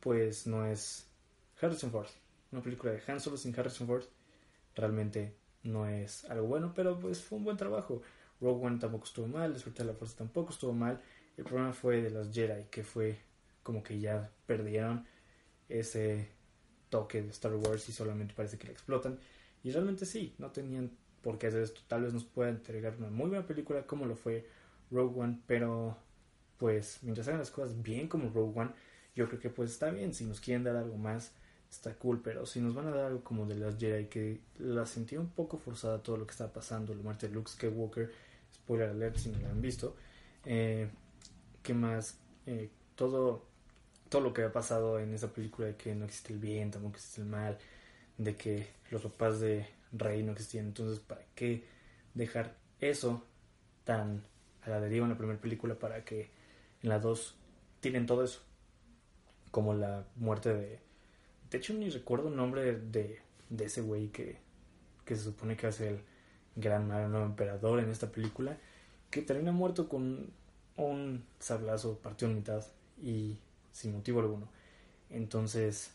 pues 0.00 0.46
no 0.46 0.66
es 0.66 1.06
Harrison 1.60 1.90
Ford. 1.90 2.08
Una 2.50 2.62
película 2.62 2.92
de 2.92 3.02
Han 3.06 3.20
Solo 3.20 3.36
sin 3.36 3.58
Harrison 3.58 3.86
Ford 3.86 4.04
realmente 4.74 5.34
no 5.62 5.86
es 5.86 6.24
algo 6.26 6.46
bueno, 6.46 6.72
pero 6.74 6.98
pues 6.98 7.20
fue 7.22 7.38
un 7.38 7.44
buen 7.44 7.56
trabajo. 7.56 8.02
Rogue 8.40 8.66
One 8.66 8.78
tampoco 8.78 9.04
estuvo 9.04 9.26
mal, 9.26 9.52
Despertar 9.52 9.86
de 9.86 9.92
la 9.92 9.98
Fuerza 9.98 10.16
tampoco 10.16 10.52
estuvo 10.52 10.72
mal. 10.72 11.00
El 11.36 11.44
problema 11.44 11.72
fue 11.72 12.02
de 12.02 12.10
las 12.10 12.32
Jedi, 12.32 12.64
que 12.70 12.82
fue 12.82 13.18
como 13.62 13.82
que 13.82 14.00
ya 14.00 14.30
perdieron 14.46 15.06
ese 15.68 16.28
toque 16.88 17.22
de 17.22 17.30
Star 17.30 17.54
Wars 17.54 17.88
y 17.88 17.92
solamente 17.92 18.34
parece 18.34 18.58
que 18.58 18.66
la 18.66 18.72
explotan. 18.72 19.18
Y 19.62 19.70
realmente 19.70 20.06
sí, 20.06 20.34
no 20.38 20.50
tenían 20.50 20.90
por 21.22 21.38
qué 21.38 21.48
hacer 21.48 21.62
esto. 21.62 21.80
Tal 21.86 22.02
vez 22.02 22.14
nos 22.14 22.24
pueda 22.24 22.48
entregar 22.50 22.96
una 22.98 23.10
muy 23.10 23.28
buena 23.28 23.46
película 23.46 23.86
como 23.86 24.06
lo 24.06 24.16
fue 24.16 24.46
Rogue 24.90 25.20
One, 25.20 25.40
pero 25.46 25.96
pues 26.56 27.00
mientras 27.02 27.28
hagan 27.28 27.40
las 27.40 27.50
cosas 27.50 27.82
bien 27.82 28.08
como 28.08 28.30
Rogue 28.30 28.58
One, 28.60 28.70
yo 29.14 29.28
creo 29.28 29.40
que 29.40 29.50
pues 29.50 29.70
está 29.70 29.90
bien. 29.90 30.14
Si 30.14 30.24
nos 30.24 30.40
quieren 30.40 30.64
dar 30.64 30.76
algo 30.76 30.96
más, 30.96 31.32
está 31.70 31.94
cool, 31.94 32.20
pero 32.22 32.46
si 32.46 32.60
nos 32.60 32.74
van 32.74 32.88
a 32.88 32.90
dar 32.90 33.06
algo 33.06 33.22
como 33.22 33.46
de 33.46 33.56
las 33.56 33.78
Jedi, 33.78 34.06
que 34.06 34.40
la 34.58 34.86
sentí 34.86 35.16
un 35.16 35.28
poco 35.28 35.58
forzada 35.58 36.02
todo 36.02 36.16
lo 36.16 36.26
que 36.26 36.32
está 36.32 36.52
pasando, 36.52 36.94
la 36.94 37.02
muerte 37.02 37.28
de 37.28 37.34
Luke 37.34 37.50
Skywalker, 37.50 38.12
spoiler 38.54 38.90
alert 38.90 39.16
si 39.16 39.30
no 39.30 39.38
la 39.40 39.50
han 39.50 39.60
visto, 39.60 39.96
eh, 40.44 40.88
¿qué 41.62 41.74
más? 41.74 42.18
Eh, 42.46 42.70
todo 42.94 43.48
todo 44.08 44.22
lo 44.22 44.32
que 44.32 44.42
ha 44.42 44.52
pasado 44.52 44.98
en 44.98 45.14
esa 45.14 45.32
película 45.32 45.68
de 45.68 45.76
que 45.76 45.94
no 45.94 46.04
existe 46.04 46.32
el 46.32 46.38
bien, 46.38 46.70
tampoco 46.70 46.96
existe 46.96 47.20
el 47.20 47.26
mal, 47.26 47.58
de 48.16 48.36
que 48.36 48.66
los 48.90 49.02
papás 49.02 49.40
de 49.40 49.66
Rey 49.92 50.22
no 50.22 50.32
existían. 50.32 50.66
Entonces, 50.66 51.00
¿para 51.00 51.22
qué 51.34 51.64
dejar 52.14 52.56
eso 52.80 53.24
tan 53.84 54.24
a 54.62 54.70
la 54.70 54.80
deriva 54.80 55.04
en 55.04 55.12
la 55.12 55.18
primera 55.18 55.40
película 55.40 55.74
para 55.74 56.04
que 56.04 56.30
en 56.82 56.88
la 56.88 56.98
dos 56.98 57.36
tienen 57.80 58.06
todo 58.06 58.24
eso? 58.24 58.40
Como 59.50 59.74
la 59.74 60.06
muerte 60.16 60.54
de... 60.54 60.80
De 61.50 61.58
hecho, 61.58 61.74
ni 61.74 61.88
recuerdo 61.90 62.28
el 62.28 62.36
nombre 62.36 62.76
de, 62.76 63.20
de 63.48 63.64
ese 63.64 63.80
güey 63.80 64.08
que, 64.08 64.38
que 65.04 65.16
se 65.16 65.24
supone 65.24 65.56
que 65.56 65.66
hace 65.66 65.88
el 65.88 66.00
gran 66.56 66.88
nuevo 66.88 67.24
emperador 67.24 67.80
en 67.80 67.90
esta 67.90 68.10
película, 68.10 68.58
que 69.10 69.22
termina 69.22 69.52
muerto 69.52 69.88
con 69.88 70.30
un 70.76 71.24
sablazo 71.38 71.98
partido 71.98 72.30
en 72.30 72.36
mitad 72.36 72.64
y 73.02 73.38
sin 73.72 73.92
motivo 73.92 74.20
alguno. 74.20 74.48
Entonces, 75.10 75.92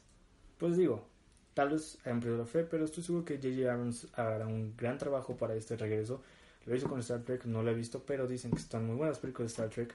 pues 0.58 0.78
digo, 0.78 1.06
tal 1.54 1.70
vez 1.70 2.00
hayan 2.06 2.20
perdido 2.20 2.40
la 2.40 2.46
fe, 2.46 2.64
pero 2.64 2.86
estoy 2.86 3.04
seguro 3.04 3.26
que 3.26 3.38
J.J. 3.38 3.72
Abrams 3.72 4.08
hará 4.14 4.48
un 4.48 4.76
gran 4.76 4.98
trabajo 4.98 5.38
para 5.38 5.56
este 5.56 5.78
regreso. 5.78 6.22
Lo 6.66 6.76
hizo 6.76 6.88
con 6.88 7.00
Star 7.00 7.22
Trek, 7.22 7.46
no 7.46 7.62
lo 7.62 7.72
he 7.72 7.76
visto, 7.76 8.04
pero 8.06 8.28
dicen 8.28 8.52
que 8.52 8.60
están 8.60 8.88
muy 8.88 8.96
buenas 8.96 9.20
películas 9.20 9.52
de 9.52 9.64
Star 9.64 9.70
Trek. 9.70 9.94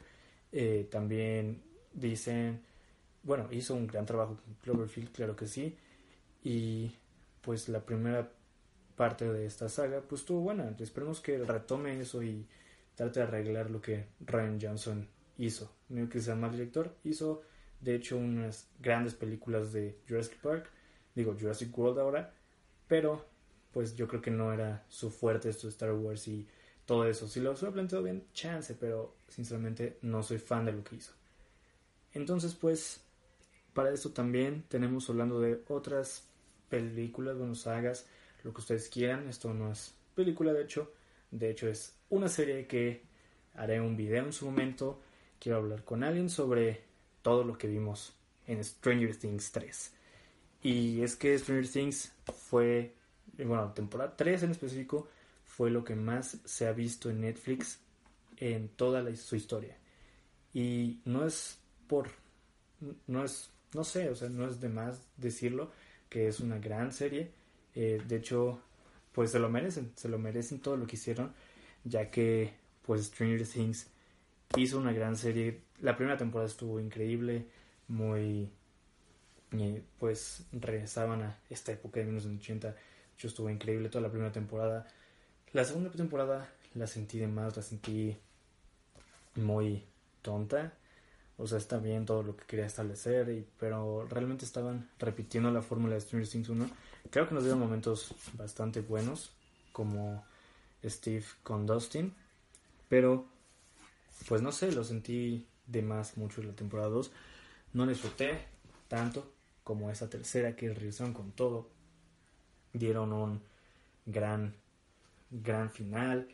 Eh, 0.53 0.87
también 0.91 1.63
dicen, 1.93 2.63
bueno, 3.23 3.49
hizo 3.51 3.75
un 3.75 3.87
gran 3.87 4.07
trabajo 4.07 4.37
con 4.37 4.55
Cloverfield, 4.63 5.13
claro 5.13 5.37
que 5.37 5.47
sí. 5.47 5.77
Y 6.43 6.93
pues 7.43 7.69
la 7.69 7.81
primera 7.81 8.31
parte 8.97 9.31
de 9.33 9.47
esta 9.47 9.69
saga, 9.69 10.01
pues 10.01 10.23
estuvo 10.23 10.41
buena. 10.41 10.75
Esperemos 10.79 11.21
que 11.21 11.39
retome 11.39 12.01
eso 12.01 12.23
y 12.23 12.47
trate 12.95 13.21
de 13.21 13.27
arreglar 13.27 13.71
lo 13.71 13.81
que 13.81 14.07
Ryan 14.21 14.59
Johnson 14.61 15.09
hizo. 15.39 15.73
No 15.89 16.09
que 16.09 16.21
sea 16.21 16.35
mal 16.35 16.53
director, 16.53 16.95
hizo 17.05 17.43
de 17.81 17.95
hecho 17.95 18.17
unas 18.17 18.69
grandes 18.81 19.15
películas 19.15 19.73
de 19.73 19.99
Jurassic 20.07 20.37
Park, 20.39 20.69
digo 21.15 21.37
Jurassic 21.39 21.77
World 21.79 22.01
ahora, 22.01 22.35
pero 22.89 23.25
pues 23.73 23.95
yo 23.95 24.09
creo 24.09 24.21
que 24.21 24.31
no 24.31 24.53
era 24.53 24.85
su 24.89 25.11
fuerte 25.11 25.49
esto 25.49 25.69
de 25.69 25.71
Star 25.71 25.93
Wars 25.93 26.27
y 26.27 26.47
todo 26.85 27.07
eso. 27.07 27.29
Si 27.29 27.41
lo 27.41 27.53
hubiera 27.53 27.71
planteado 27.71 28.03
bien, 28.03 28.27
chance, 28.33 28.75
pero 28.75 29.15
sinceramente 29.29 29.99
no 30.03 30.23
soy 30.23 30.39
fan 30.39 30.65
de 30.65 30.73
lo 30.73 30.83
que 30.83 30.97
hizo. 30.97 31.13
Entonces 32.13 32.55
pues 32.55 33.01
para 33.73 33.93
esto 33.93 34.11
también 34.11 34.65
tenemos 34.69 35.09
hablando 35.11 35.41
de 35.41 35.63
otras 35.69 36.27
películas, 36.69 37.37
bueno, 37.37 37.55
sagas, 37.55 38.07
lo 38.45 38.53
que 38.53 38.61
ustedes 38.61 38.89
quieran. 38.89 39.29
Esto 39.29 39.53
no 39.55 39.73
es 39.73 39.95
película, 40.15 40.53
de 40.53 40.63
hecho. 40.63 40.93
De 41.31 41.51
hecho, 41.51 41.69
es 41.69 41.95
una 42.11 42.29
serie 42.29 42.67
que 42.67 43.03
haré 43.55 43.81
un 43.81 43.97
video 43.97 44.25
en 44.25 44.33
su 44.33 44.47
momento. 44.47 45.01
Quiero 45.39 45.59
hablar 45.59 45.85
con 45.85 46.03
alguien 46.03 46.31
sobre 46.31 46.83
todo 47.23 47.45
lo 47.45 47.59
que 47.59 47.69
vimos 47.69 48.15
en 48.47 48.65
Stranger 48.65 49.17
Things 49.17 49.53
3. 49.53 49.93
Y 50.63 51.03
es 51.03 51.17
que 51.17 51.39
Stranger 51.39 51.69
Things 51.69 52.13
fue, 52.49 52.95
bueno, 53.37 53.73
temporada 53.73 54.17
3 54.17 54.45
en 54.45 54.51
específico, 54.51 55.09
fue 55.45 55.71
lo 55.71 55.85
que 55.85 55.95
más 55.95 56.39
se 56.45 56.67
ha 56.67 56.73
visto 56.73 57.11
en 57.11 57.21
Netflix 57.21 57.79
en 58.37 58.69
toda 58.69 59.15
su 59.17 59.37
historia. 59.37 59.77
Y 60.55 61.01
no 61.05 61.27
es 61.27 61.59
por, 61.87 62.11
no 63.07 63.25
es, 63.25 63.51
no 63.75 63.85
sé, 63.85 64.11
o 64.11 64.15
sea, 64.15 64.29
no 64.29 64.47
es 64.49 64.61
de 64.61 64.69
más 64.69 65.01
decirlo 65.17 65.71
que 66.09 66.29
es 66.29 66.41
una 66.41 66.59
gran 66.59 66.93
serie. 66.93 67.31
Eh, 67.75 68.03
de 68.07 68.17
hecho, 68.17 68.61
pues 69.13 69.31
se 69.33 69.39
lo 69.39 69.49
merecen, 69.49 69.93
se 69.97 70.09
lo 70.09 70.19
merecen 70.19 70.61
todo 70.61 70.77
lo 70.77 70.87
que 70.87 70.97
hicieron, 70.97 71.33
ya 71.85 72.11
que 72.11 72.55
pues 72.87 73.07
Stranger 73.07 73.47
Things 73.47 73.89
hizo 74.57 74.79
una 74.79 74.93
gran 74.93 75.17
serie. 75.17 75.63
La 75.81 75.97
primera 75.97 76.17
temporada 76.17 76.49
estuvo 76.49 76.81
increíble, 76.81 77.47
muy 77.89 78.51
eh, 79.53 79.83
pues 79.99 80.45
regresaban 80.53 81.23
a 81.23 81.39
esta 81.51 81.73
época 81.73 82.01
de 82.01 82.07
1980. 82.07 82.77
Yo 83.19 83.29
estuvo 83.29 83.51
increíble 83.51 83.89
toda 83.89 84.03
la 84.03 84.11
primera 84.11 84.33
temporada. 84.33 84.87
La 85.53 85.65
segunda 85.65 85.91
temporada 85.91 86.53
la 86.75 86.87
sentí 86.87 87.19
de 87.19 87.29
más, 87.29 87.57
la 87.57 87.63
sentí 87.63 88.17
muy 89.37 89.85
tonta. 90.23 90.75
O 91.39 91.47
sea, 91.47 91.59
está 91.59 91.79
bien 91.79 92.05
todo 92.05 92.23
lo 92.23 92.37
que 92.37 92.45
quería 92.45 92.67
establecer, 92.67 93.29
y, 93.31 93.47
pero 93.59 94.07
realmente 94.11 94.45
estaban 94.45 94.91
repitiendo 94.99 95.51
la 95.51 95.63
fórmula 95.63 95.95
de 95.95 96.01
Stranger 96.01 96.29
Things 96.29 96.49
1. 96.49 96.69
Creo 97.11 97.29
que 97.29 97.35
nos 97.35 97.45
dieron 97.45 97.61
momentos 97.61 98.15
bastante 98.35 98.81
buenos, 98.81 99.31
como 99.73 100.25
Steve 100.85 101.25
con 101.43 101.67
Dustin, 101.67 102.13
pero 102.89 103.27
pues 104.29 104.43
no 104.43 104.53
sé, 104.53 104.73
lo 104.73 104.85
sentí 104.85 105.47
de 105.67 105.83
más 105.83 106.17
mucho 106.17 106.41
en 106.41 106.49
la 106.49 106.55
temporada 106.55 106.89
2. 106.89 107.11
No 107.75 107.87
disfruté 107.87 108.47
tanto 108.89 109.31
como 109.65 109.91
esa 109.91 110.11
tercera 110.11 110.57
que 110.57 110.73
regresaron 110.73 111.13
con 111.13 111.31
todo. 111.33 111.69
Dieron 112.73 113.13
un 113.13 113.41
gran, 114.07 114.55
gran 115.31 115.71
final. 115.71 116.29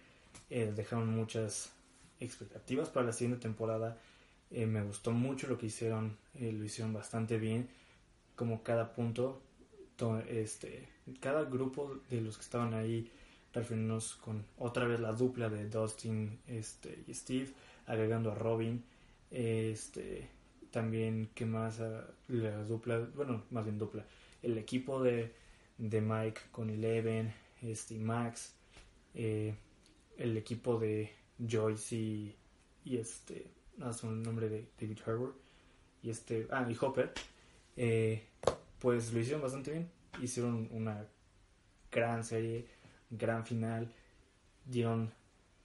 Eh, 0.51 0.73
dejaron 0.75 1.09
muchas 1.09 1.73
expectativas 2.21 2.89
para 2.89 3.07
la 3.07 3.13
siguiente 3.13 3.43
temporada. 3.43 3.99
Eh, 4.51 4.67
me 4.67 4.83
gustó 4.83 5.13
mucho 5.13 5.47
lo 5.49 5.59
que 5.59 5.67
hicieron. 5.67 6.17
Eh, 6.35 6.53
lo 6.53 6.65
hicieron 6.65 6.93
bastante 6.93 7.39
bien. 7.39 7.69
Como 8.37 8.63
cada 8.63 8.93
punto, 8.95 9.43
este, 10.29 10.89
cada 11.21 11.45
grupo 11.45 12.01
de 12.11 12.21
los 12.21 12.37
que 12.37 12.43
estaban 12.43 12.75
ahí, 12.75 13.11
refiriéndonos 13.53 14.15
con 14.17 14.45
otra 14.59 14.87
vez 14.87 15.01
la 15.01 15.13
dupla 15.13 15.49
de 15.49 15.69
Dustin 15.69 16.41
este, 16.49 17.05
y 17.07 17.15
Steve 17.15 17.53
agregando 17.87 18.33
a 18.33 18.35
Robin, 18.35 18.83
este, 19.31 20.29
también, 20.71 21.31
¿qué 21.35 21.47
más? 21.47 21.81
La 22.29 22.65
dupla, 22.65 22.99
bueno, 23.15 23.45
más 23.51 23.65
bien 23.65 23.79
dupla. 23.79 24.05
El 24.43 24.59
equipo 24.59 25.03
de, 25.03 25.33
de 25.79 26.01
Mike 26.01 26.41
con 26.51 26.71
Eleven, 26.71 27.33
este, 27.63 27.99
Max, 27.99 28.55
eh, 29.15 29.55
el 30.19 30.37
equipo 30.37 30.79
de 30.79 31.13
Joyce 31.39 31.97
y 31.97 32.97
este, 32.97 33.47
sé 33.93 34.07
el 34.07 34.23
nombre 34.23 34.49
de 34.49 34.69
David 34.81 34.99
Harbour, 35.07 35.35
y 36.03 36.11
este, 36.11 36.47
ah, 36.51 36.67
y 36.69 36.77
Hopper, 36.81 37.13
eh, 37.77 38.27
pues 38.79 39.13
lo 39.13 39.21
hicieron 39.21 39.41
bastante 39.41 39.73
bien. 39.73 39.91
Hicieron 40.21 40.69
una 40.71 41.07
gran 41.91 42.23
serie, 42.25 42.69
gran 43.11 43.45
final, 43.45 43.93
dieron 44.67 45.11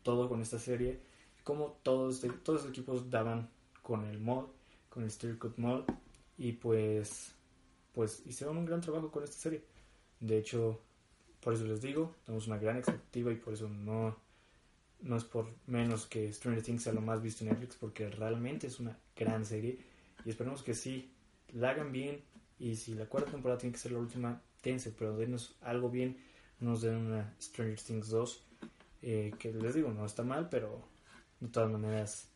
todo 0.01 0.29
con 0.29 0.41
esta 0.41 0.57
serie. 0.57 0.99
Como 1.43 1.77
todos, 1.83 2.21
todos 2.43 2.63
los 2.63 2.69
equipos 2.69 3.09
daban 3.09 3.49
con 3.81 4.05
el 4.05 4.19
mod, 4.19 4.45
con 4.89 5.03
el 5.03 5.11
Stereo 5.11 5.37
Cut 5.39 5.57
Mod, 5.57 5.83
y 6.37 6.53
pues, 6.53 7.33
pues 7.93 8.23
hicieron 8.25 8.57
un 8.57 8.65
gran 8.65 8.81
trabajo 8.81 9.11
con 9.11 9.23
esta 9.23 9.37
serie. 9.37 9.63
De 10.19 10.37
hecho, 10.37 10.79
por 11.41 11.53
eso 11.53 11.65
les 11.65 11.81
digo, 11.81 12.15
tenemos 12.25 12.47
una 12.47 12.57
gran 12.57 12.77
expectativa 12.77 13.31
y 13.31 13.35
por 13.35 13.53
eso 13.53 13.67
no, 13.67 14.15
no 15.01 15.15
es 15.15 15.23
por 15.23 15.53
menos 15.67 16.05
que 16.05 16.31
Stranger 16.31 16.63
Things 16.63 16.83
sea 16.83 16.93
lo 16.93 17.01
más 17.01 17.21
visto 17.21 17.43
en 17.43 17.51
Netflix, 17.51 17.75
porque 17.75 18.09
realmente 18.09 18.67
es 18.67 18.79
una 18.79 18.97
gran 19.15 19.45
serie 19.45 19.79
y 20.25 20.29
esperemos 20.29 20.63
que 20.63 20.73
sí 20.73 21.11
la 21.53 21.71
hagan 21.71 21.91
bien 21.91 22.21
y 22.59 22.75
si 22.75 22.93
la 22.93 23.05
cuarta 23.05 23.31
temporada 23.31 23.59
tiene 23.59 23.73
que 23.73 23.79
ser 23.79 23.93
la 23.93 23.99
última, 23.99 24.41
tense, 24.61 24.91
pero 24.91 25.15
denos 25.15 25.55
algo 25.61 25.89
bien, 25.89 26.17
nos 26.59 26.81
den 26.81 26.95
una 26.95 27.33
Stranger 27.41 27.79
Things 27.79 28.09
2, 28.09 28.43
eh, 29.01 29.31
que 29.39 29.53
les 29.53 29.75
digo, 29.75 29.91
no 29.91 30.05
está 30.05 30.23
mal, 30.23 30.49
pero 30.49 30.83
de 31.39 31.47
todas 31.47 31.71
maneras 31.71 32.27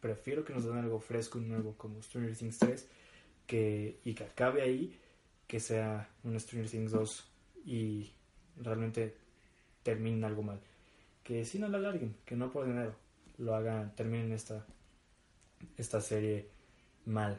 prefiero 0.00 0.44
que 0.44 0.54
nos 0.54 0.64
den 0.64 0.78
algo 0.78 0.98
fresco 0.98 1.38
y 1.38 1.42
nuevo 1.42 1.74
como 1.76 2.02
Stranger 2.02 2.34
Things 2.34 2.58
3 2.58 2.88
que, 3.46 4.00
y 4.04 4.14
que 4.14 4.24
acabe 4.24 4.62
ahí, 4.62 4.98
que 5.46 5.60
sea 5.60 6.08
una 6.24 6.38
Stranger 6.38 6.70
Things 6.70 6.92
2 6.92 7.24
y 7.66 8.12
realmente 8.56 9.14
terminen 9.82 10.24
algo 10.24 10.42
mal. 10.42 10.60
Que 11.26 11.44
si 11.44 11.58
no 11.58 11.68
la 11.68 11.78
alarguen, 11.78 12.14
que 12.24 12.36
no 12.36 12.50
por 12.52 12.66
dinero 12.66 12.94
lo 13.38 13.54
hagan, 13.54 13.94
terminen 13.96 14.32
esta, 14.32 14.64
esta 15.76 16.00
serie 16.00 16.48
mal 17.04 17.38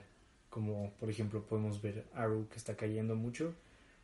como 0.50 0.92
por 1.00 1.10
ejemplo 1.10 1.46
podemos 1.46 1.82
ver 1.84 2.06
Arrow 2.16 2.48
que 2.50 2.58
está 2.58 2.76
cayendo 2.76 3.16
mucho 3.16 3.54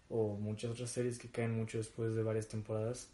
o 0.09 0.35
muchas 0.35 0.69
otras 0.69 0.91
series 0.91 1.17
que 1.17 1.29
caen 1.29 1.57
mucho 1.57 1.79
después 1.79 2.13
de 2.13 2.21
varias 2.21 2.47
temporadas. 2.47 3.09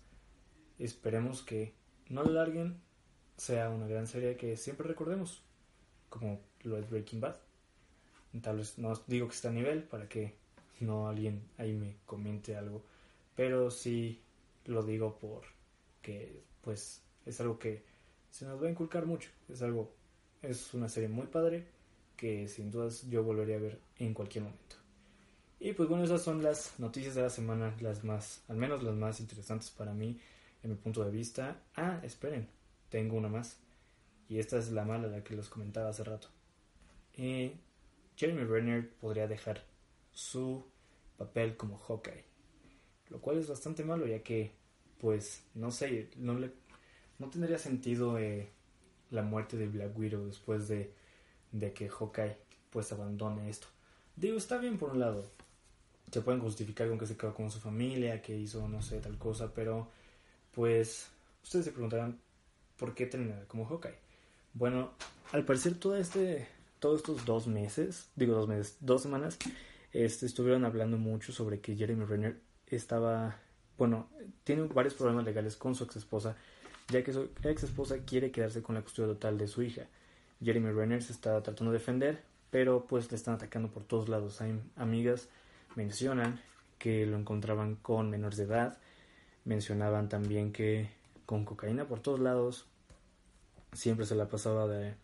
Esperemos 0.78 1.42
que 1.42 1.74
no 2.10 2.24
lo 2.24 2.32
larguen, 2.32 2.82
sea 3.38 3.70
una 3.70 3.88
gran 3.88 4.08
serie 4.08 4.36
que 4.36 4.58
siempre 4.58 4.88
recordemos, 4.88 5.42
como 6.10 6.42
lo 6.64 6.78
es 6.78 6.90
Breaking 6.90 7.22
Bad. 7.22 7.38
Tal 8.42 8.58
vez 8.58 8.78
no 8.78 8.94
digo 9.08 9.28
que 9.28 9.36
está 9.36 9.48
a 9.48 9.54
nivel 9.54 9.84
para 9.84 10.10
que 10.10 10.36
no 10.82 11.08
alguien 11.08 11.42
ahí 11.58 11.74
me 11.74 11.96
comente 12.06 12.58
algo, 12.58 12.84
pero 13.36 13.72
sí 13.72 14.22
lo 14.66 14.84
digo 14.84 15.18
por 15.18 15.44
que 16.02 16.44
pues 16.62 17.02
es 17.26 17.40
algo 17.42 17.60
que 17.60 17.84
se 18.30 18.46
nos 18.46 18.62
va 18.62 18.68
a 18.68 18.72
inculcar 18.72 19.06
mucho, 19.06 19.30
es 19.48 19.62
algo 19.62 19.92
es 20.42 20.74
una 20.74 20.88
serie 20.88 21.10
muy 21.10 21.28
padre 21.28 21.66
que 22.16 22.48
sin 22.48 22.72
dudas 22.72 23.08
yo 23.10 23.24
volvería 23.24 23.58
a 23.58 23.60
ver 23.60 23.80
en 23.98 24.14
cualquier 24.14 24.44
momento. 24.46 24.76
Y 25.60 25.74
pues 25.74 25.90
bueno, 25.90 26.06
esas 26.06 26.22
son 26.22 26.42
las 26.42 26.80
noticias 26.80 27.16
de 27.16 27.22
la 27.22 27.30
semana, 27.30 27.76
las 27.82 28.04
más, 28.04 28.44
al 28.48 28.58
menos 28.58 28.82
las 28.84 28.96
más 28.96 29.20
interesantes 29.20 29.70
para 29.70 29.94
mí, 29.94 30.20
en 30.64 30.70
mi 30.70 30.76
punto 30.78 31.04
de 31.04 31.12
vista. 31.12 31.62
Ah, 31.76 32.00
esperen, 32.04 32.48
tengo 32.90 33.18
una 33.18 33.28
más. 33.28 33.58
Y 34.30 34.40
esta 34.40 34.58
es 34.58 34.72
la 34.72 34.86
mala, 34.86 35.08
la 35.08 35.24
que 35.24 35.36
les 35.36 35.50
comentaba 35.50 35.90
hace 35.90 36.04
rato. 36.04 36.30
Eh, 37.16 37.58
Jeremy 38.16 38.44
Renner 38.44 38.90
podría 38.90 39.28
dejar 39.28 39.64
su 40.14 40.64
papel 41.18 41.58
como 41.58 41.78
Hawkeye. 41.78 42.24
Lo 43.10 43.20
cual 43.20 43.40
es 43.40 43.50
bastante 43.50 43.84
malo, 43.84 44.06
ya 44.06 44.24
que, 44.24 44.54
pues, 45.00 45.44
no 45.56 45.72
sé, 45.72 46.10
no, 46.18 46.34
le, 46.34 46.52
no 47.18 47.30
tendría 47.30 47.58
sentido 47.58 48.18
eh, 48.20 48.50
la 49.12 49.24
muerte 49.24 49.58
de 49.58 49.68
Black 49.68 49.98
Widow 49.98 50.26
después 50.26 50.68
de 50.68 50.94
de 51.52 51.74
que 51.74 51.90
Hawkeye 51.90 52.38
pues 52.70 52.92
abandone 52.92 53.50
esto. 53.50 53.68
Digo, 54.16 54.38
está 54.38 54.58
bien 54.58 54.78
por 54.78 54.92
un 54.92 55.00
lado. 55.00 55.26
Se 56.12 56.22
pueden 56.22 56.42
justificar 56.42 56.88
con 56.88 56.98
que 56.98 57.06
se 57.06 57.18
quedó 57.18 57.34
con 57.34 57.52
su 57.52 57.60
familia, 57.60 58.22
que 58.22 58.38
hizo 58.38 58.68
no 58.68 58.82
sé 58.82 59.00
tal 59.00 59.18
cosa, 59.18 59.54
pero 59.54 59.90
pues 60.54 61.10
ustedes 61.44 61.66
se 61.66 61.72
preguntarán 61.72 62.20
por 62.78 62.96
qué 62.96 63.06
terminar 63.06 63.46
como 63.48 63.66
Hawkeye. 63.66 63.98
Bueno, 64.54 64.92
al 65.32 65.46
parecer 65.46 65.76
todo 65.76 65.96
este, 65.96 66.48
todos 66.80 67.02
estos 67.02 67.26
dos 67.26 67.48
meses, 67.48 68.10
digo 68.16 68.34
dos 68.34 68.48
meses, 68.48 68.78
dos 68.80 69.02
semanas, 69.02 69.38
este, 69.94 70.26
estuvieron 70.26 70.66
hablando 70.66 70.98
mucho 70.98 71.32
sobre 71.32 71.60
que 71.60 71.76
Jeremy 71.76 72.06
Renner 72.06 72.40
estaba, 72.68 73.40
bueno, 73.80 74.10
tiene 74.44 74.64
varios 74.64 74.94
problemas 74.94 75.26
legales 75.26 75.56
con 75.56 75.74
su 75.74 75.86
ex 75.86 75.96
esposa, 75.96 76.36
ya 76.90 77.02
que 77.04 77.14
su 77.14 77.30
ex 77.42 77.64
esposa 77.64 77.98
quiere 78.06 78.30
quedarse 78.30 78.62
con 78.62 78.76
la 78.76 78.82
custodia 78.82 79.14
total 79.14 79.38
de 79.38 79.48
su 79.48 79.64
hija. 79.64 79.88
Jeremy 80.44 80.72
Renner 80.72 81.02
se 81.02 81.14
está 81.14 81.42
tratando 81.42 81.72
de 81.72 81.80
defender, 81.80 82.22
pero 82.52 82.86
pues 82.86 83.10
le 83.10 83.16
están 83.16 83.36
atacando 83.36 83.70
por 83.70 83.84
todos 83.86 84.10
lados. 84.10 84.42
Hay 84.42 84.60
amigas 84.76 85.30
mencionan 85.76 86.42
que 86.78 87.06
lo 87.06 87.18
encontraban 87.18 87.76
con 87.76 88.10
menores 88.10 88.38
de 88.38 88.44
edad, 88.44 88.78
mencionaban 89.46 90.10
también 90.10 90.52
que 90.52 90.90
con 91.26 91.46
cocaína 91.46 91.88
por 91.88 92.02
todos 92.02 92.20
lados, 92.20 92.68
siempre 93.72 94.06
se 94.06 94.16
la 94.16 94.28
pasaba 94.28 94.68
de... 94.68 94.96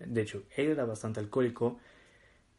De 0.00 0.20
hecho, 0.20 0.44
él 0.56 0.68
era 0.68 0.84
bastante 0.84 1.18
alcohólico. 1.20 1.78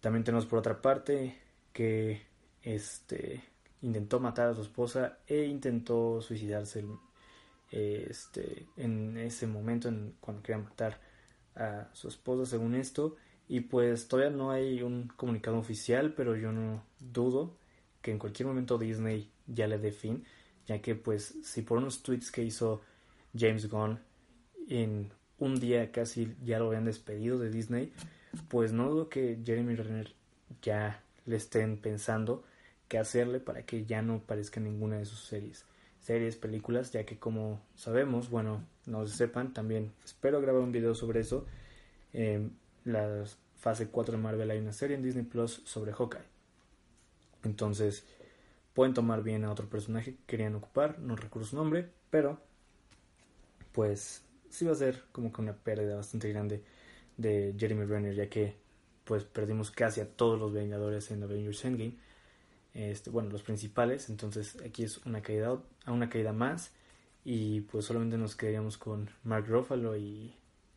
También 0.02 0.24
tenemos 0.24 0.46
por 0.46 0.60
otra 0.60 0.82
parte 0.82 1.38
que 1.74 2.24
este 2.64 3.44
intentó 3.82 4.20
matar 4.20 4.50
a 4.50 4.54
su 4.54 4.62
esposa 4.62 5.20
e 5.28 5.46
intentó 5.46 6.22
suicidarse 6.22 6.86
este, 7.72 8.68
en 8.78 9.18
ese 9.18 9.48
momento 9.48 9.88
en, 9.88 10.16
cuando 10.20 10.42
quería 10.42 10.64
matar 10.64 11.00
a 11.56 11.90
su 11.94 12.08
esposa 12.08 12.46
según 12.50 12.76
esto. 12.76 13.16
Y 13.48 13.62
pues 13.62 14.08
todavía 14.08 14.36
no 14.36 14.52
hay 14.52 14.84
un 14.84 15.08
comunicado 15.16 15.58
oficial 15.58 16.14
pero 16.14 16.36
yo 16.36 16.52
no 16.52 16.84
dudo 17.00 17.58
que 18.02 18.12
en 18.12 18.20
cualquier 18.20 18.48
momento 18.48 18.78
Disney 18.78 19.32
ya 19.48 19.68
le 19.68 19.78
dé 19.80 19.92
fin 19.92 20.24
ya 20.68 20.82
que 20.82 20.96
pues 20.96 21.36
si 21.44 21.64
por 21.64 21.80
unos 21.80 22.04
tweets 22.04 22.32
que 22.32 22.44
hizo 22.44 22.82
James 23.36 23.68
Gunn 23.70 24.00
en 24.68 25.12
un 25.40 25.60
día 25.60 25.92
casi 25.92 26.36
ya 26.44 26.60
lo 26.60 26.68
habían 26.68 26.86
despedido 26.86 27.40
de 27.40 27.50
Disney 27.50 27.92
pues 28.48 28.72
no 28.72 28.90
dudo 28.90 29.10
que 29.10 29.40
Jeremy 29.44 29.76
Renner 29.76 30.14
ya 30.62 31.02
le 31.26 31.38
estén 31.38 31.78
pensando 31.78 32.44
qué 32.90 32.98
hacerle 32.98 33.40
para 33.40 33.66
que 33.66 33.86
ya 33.86 34.02
no 34.02 34.16
aparezca 34.16 34.60
en 34.60 34.66
ninguna 34.66 34.98
de 34.98 35.06
sus 35.06 35.22
series 35.22 35.66
series, 36.02 36.38
películas, 36.38 36.92
ya 36.92 37.06
que 37.06 37.20
como 37.20 37.62
sabemos, 37.76 38.30
bueno, 38.30 38.66
no 38.86 39.06
se 39.06 39.16
sepan, 39.16 39.54
también 39.54 39.94
espero 40.04 40.42
grabar 40.42 40.62
un 40.62 40.72
video 40.72 40.96
sobre 40.96 41.20
eso. 41.20 41.46
En 42.14 42.58
la 42.86 43.26
fase 43.58 43.90
4 43.90 44.18
de 44.18 44.24
Marvel 44.24 44.50
hay 44.52 44.60
una 44.60 44.74
serie 44.74 44.96
en 44.96 45.04
Disney 45.04 45.26
Plus 45.26 45.62
sobre 45.66 45.94
Hawkeye. 45.94 46.24
Entonces, 47.44 48.06
pueden 48.74 48.94
tomar 48.94 49.24
bien 49.24 49.46
a 49.46 49.52
otro 49.52 49.70
personaje 49.70 50.16
que 50.16 50.24
querían 50.26 50.56
ocupar, 50.56 51.00
no 51.00 51.16
recuerdo 51.16 51.48
su 51.48 51.56
nombre, 51.56 51.90
pero 52.10 52.40
pues 53.72 54.26
sí 54.50 54.66
va 54.66 54.72
a 54.72 54.76
ser 54.76 55.04
como 55.12 55.32
que 55.32 55.42
una 55.42 55.54
pérdida 55.54 55.96
bastante 55.96 56.30
grande 56.30 56.64
de 57.18 57.54
Jeremy 57.58 57.86
Renner, 57.86 58.16
ya 58.16 58.30
que 58.30 58.56
pues 59.04 59.24
perdimos 59.26 59.72
casi 59.72 60.02
a 60.02 60.10
todos 60.10 60.40
los 60.40 60.54
Vengadores 60.54 61.12
en 61.12 61.24
Avengers 61.24 61.66
Endgame 61.66 61.98
este, 62.74 63.10
bueno, 63.10 63.30
los 63.30 63.44
principales, 63.44 64.10
entonces 64.10 64.58
aquí 64.64 64.84
es 64.84 64.98
una 65.06 65.22
caída, 65.22 65.58
a 65.86 65.92
una 65.92 66.10
caída 66.10 66.34
más 66.34 66.72
y 67.24 67.62
pues 67.62 67.86
solamente 67.86 68.18
nos 68.18 68.36
quedaríamos 68.36 68.78
con 68.78 69.10
Mark 69.24 69.48
Ruffalo 69.48 69.98
y 69.98 70.34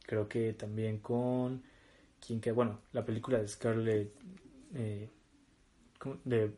creo 0.07 0.29
que 0.29 0.53
también 0.53 0.99
con 0.99 1.63
quien 2.25 2.41
que, 2.41 2.53
bueno, 2.53 2.81
la 2.93 3.05
película 3.05 3.39
de 3.39 3.49
Scarlett, 3.49 4.13
eh, 4.75 5.11
de, 6.25 6.57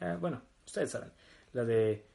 eh, 0.00 0.16
bueno, 0.20 0.42
ustedes 0.66 0.90
saben, 0.90 1.10
la 1.52 1.64
de, 1.64 2.06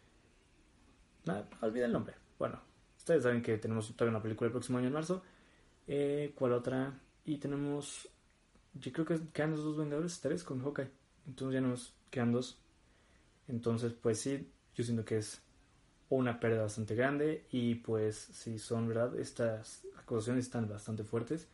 olvida 1.62 1.86
el 1.86 1.92
nombre, 1.92 2.16
bueno, 2.38 2.62
ustedes 2.98 3.24
saben 3.24 3.42
que 3.42 3.58
tenemos 3.58 3.88
todavía 3.96 4.18
una 4.18 4.24
película 4.24 4.48
el 4.48 4.52
próximo 4.52 4.78
año 4.78 4.88
en 4.88 4.94
marzo, 4.94 5.24
eh, 5.88 6.34
¿cuál 6.36 6.54
otra? 6.54 7.00
Y 7.24 7.38
tenemos, 7.38 8.10
yo 8.74 8.92
creo 8.92 9.06
que 9.06 9.20
quedan 9.34 9.52
los 9.52 9.64
dos 9.64 9.78
Vengadores, 9.78 10.20
tres 10.20 10.44
con 10.44 10.62
Hawkeye, 10.62 10.90
entonces 11.28 11.54
ya 11.54 11.62
nos 11.62 11.95
Entonces, 13.48 13.94
pues 13.94 14.20
sí, 14.20 14.48
yo 14.74 14.84
siento 14.84 15.06
que 15.06 15.18
es 15.18 15.42
una 16.10 16.40
pérdida 16.40 16.64
bastante 16.64 16.96
grande 16.96 17.46
y 17.52 17.76
pues 17.76 18.16
si 18.16 18.60
son 18.60 18.88
verdad, 18.88 19.18
estas 19.18 19.84
acusaciones 19.98 20.46
están 20.46 20.68
bastante 20.68 21.04
fuertes 21.04 21.48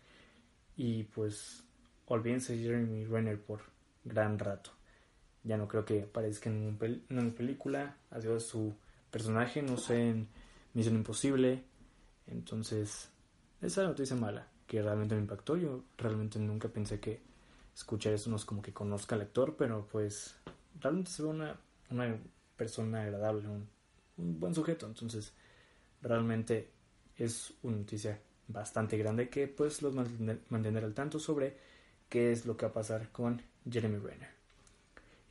y 0.76 1.04
pues 1.04 1.63
olvídense 2.08 2.58
Jeremy 2.58 3.06
Renner 3.06 3.39
por 3.39 3.62
gran 4.04 4.39
rato. 4.39 4.71
Ya 5.43 5.58
no 5.58 5.67
creo 5.67 5.86
que 5.86 6.04
aparezca 6.04 6.50
en, 6.50 6.78
una 7.10 7.32
película, 7.32 7.95
adiós 8.12 8.45
su 8.45 8.76
personaje, 9.10 9.62
no 9.62 9.78
sé, 9.78 10.10
en 10.10 10.28
Misión 10.74 10.95
Imposible. 10.95 11.63
Entonces, 12.28 13.10
esa 13.62 13.84
noticia 13.84 14.15
mala 14.15 14.47
que 14.67 14.82
realmente 14.82 15.15
me 15.15 15.21
impactó. 15.21 15.58
Yo 15.58 15.84
realmente 15.97 16.39
nunca 16.39 16.69
pensé 16.69 17.00
que 17.00 17.19
escuchar 17.76 18.14
eso 18.14 18.30
no 18.30 18.36
es 18.36 18.46
como 18.46 18.62
que 18.62 18.74
conozca 18.74 19.16
al 19.16 19.22
actor, 19.22 19.56
pero 19.58 19.88
pues 19.92 20.36
realmente 20.80 21.12
se 21.12 21.24
ve 21.24 21.30
una, 21.30 21.60
una 21.90 22.18
persona 22.58 23.04
agradable, 23.04 23.48
un, 23.48 23.68
buen 24.18 24.54
sujeto. 24.54 24.86
Entonces, 24.86 25.34
realmente 26.02 26.70
es 27.18 27.54
una 27.64 27.78
noticia 27.78 28.20
bastante 28.48 28.98
grande 28.98 29.30
que 29.30 29.48
pues 29.48 29.82
los 29.82 29.96
mantener 30.50 30.84
al 30.84 30.94
tanto 30.94 31.20
sobre 31.20 31.58
qué 32.10 32.32
es 32.32 32.46
lo 32.46 32.58
que 32.58 32.66
va 32.66 32.72
a 32.72 32.74
pasar 32.74 33.10
con 33.12 33.42
Jeremy 33.70 33.98
Renner. 33.98 34.30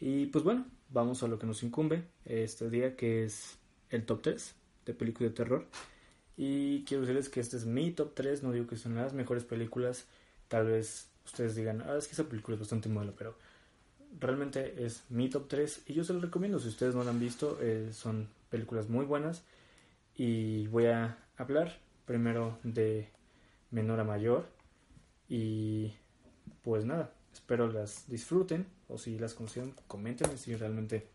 Y 0.00 0.26
pues 0.26 0.42
bueno, 0.42 0.66
vamos 0.88 1.22
a 1.22 1.28
lo 1.28 1.38
que 1.38 1.46
nos 1.46 1.62
incumbe 1.62 2.04
este 2.24 2.70
día 2.70 2.96
que 2.96 3.24
es 3.24 3.58
el 3.90 4.06
top 4.06 4.22
3 4.22 4.54
de 4.86 4.94
películas 4.94 5.32
de 5.32 5.36
terror. 5.36 5.66
Y 6.36 6.84
quiero 6.84 7.02
decirles 7.02 7.28
que 7.28 7.40
este 7.40 7.58
es 7.58 7.66
mi 7.66 7.90
top 7.92 8.14
3, 8.14 8.42
no 8.42 8.50
digo 8.50 8.66
que 8.66 8.76
son 8.76 8.94
las 8.94 9.12
mejores 9.12 9.44
películas, 9.44 10.06
tal 10.48 10.66
vez 10.66 11.09
ustedes 11.24 11.54
digan, 11.54 11.82
ah, 11.82 11.96
es 11.96 12.06
que 12.06 12.14
esa 12.14 12.28
película 12.28 12.54
es 12.54 12.60
bastante 12.60 12.88
mala, 12.88 13.12
pero 13.16 13.36
realmente 14.18 14.84
es 14.84 15.04
mi 15.08 15.28
top 15.28 15.48
3 15.48 15.82
y 15.86 15.94
yo 15.94 16.04
se 16.04 16.12
lo 16.12 16.20
recomiendo, 16.20 16.58
si 16.58 16.68
ustedes 16.68 16.94
no 16.94 17.04
la 17.04 17.10
han 17.10 17.20
visto, 17.20 17.58
eh, 17.60 17.90
son 17.92 18.28
películas 18.48 18.88
muy 18.88 19.04
buenas 19.04 19.42
y 20.16 20.66
voy 20.68 20.86
a 20.86 21.18
hablar 21.36 21.78
primero 22.04 22.58
de 22.62 23.08
menor 23.70 24.00
a 24.00 24.04
mayor 24.04 24.48
y 25.28 25.94
pues 26.62 26.84
nada, 26.84 27.12
espero 27.32 27.70
las 27.70 28.08
disfruten 28.08 28.66
o 28.88 28.98
si 28.98 29.18
las 29.18 29.34
conocieron, 29.34 29.74
comenten 29.86 30.36
si 30.36 30.56
realmente 30.56 31.06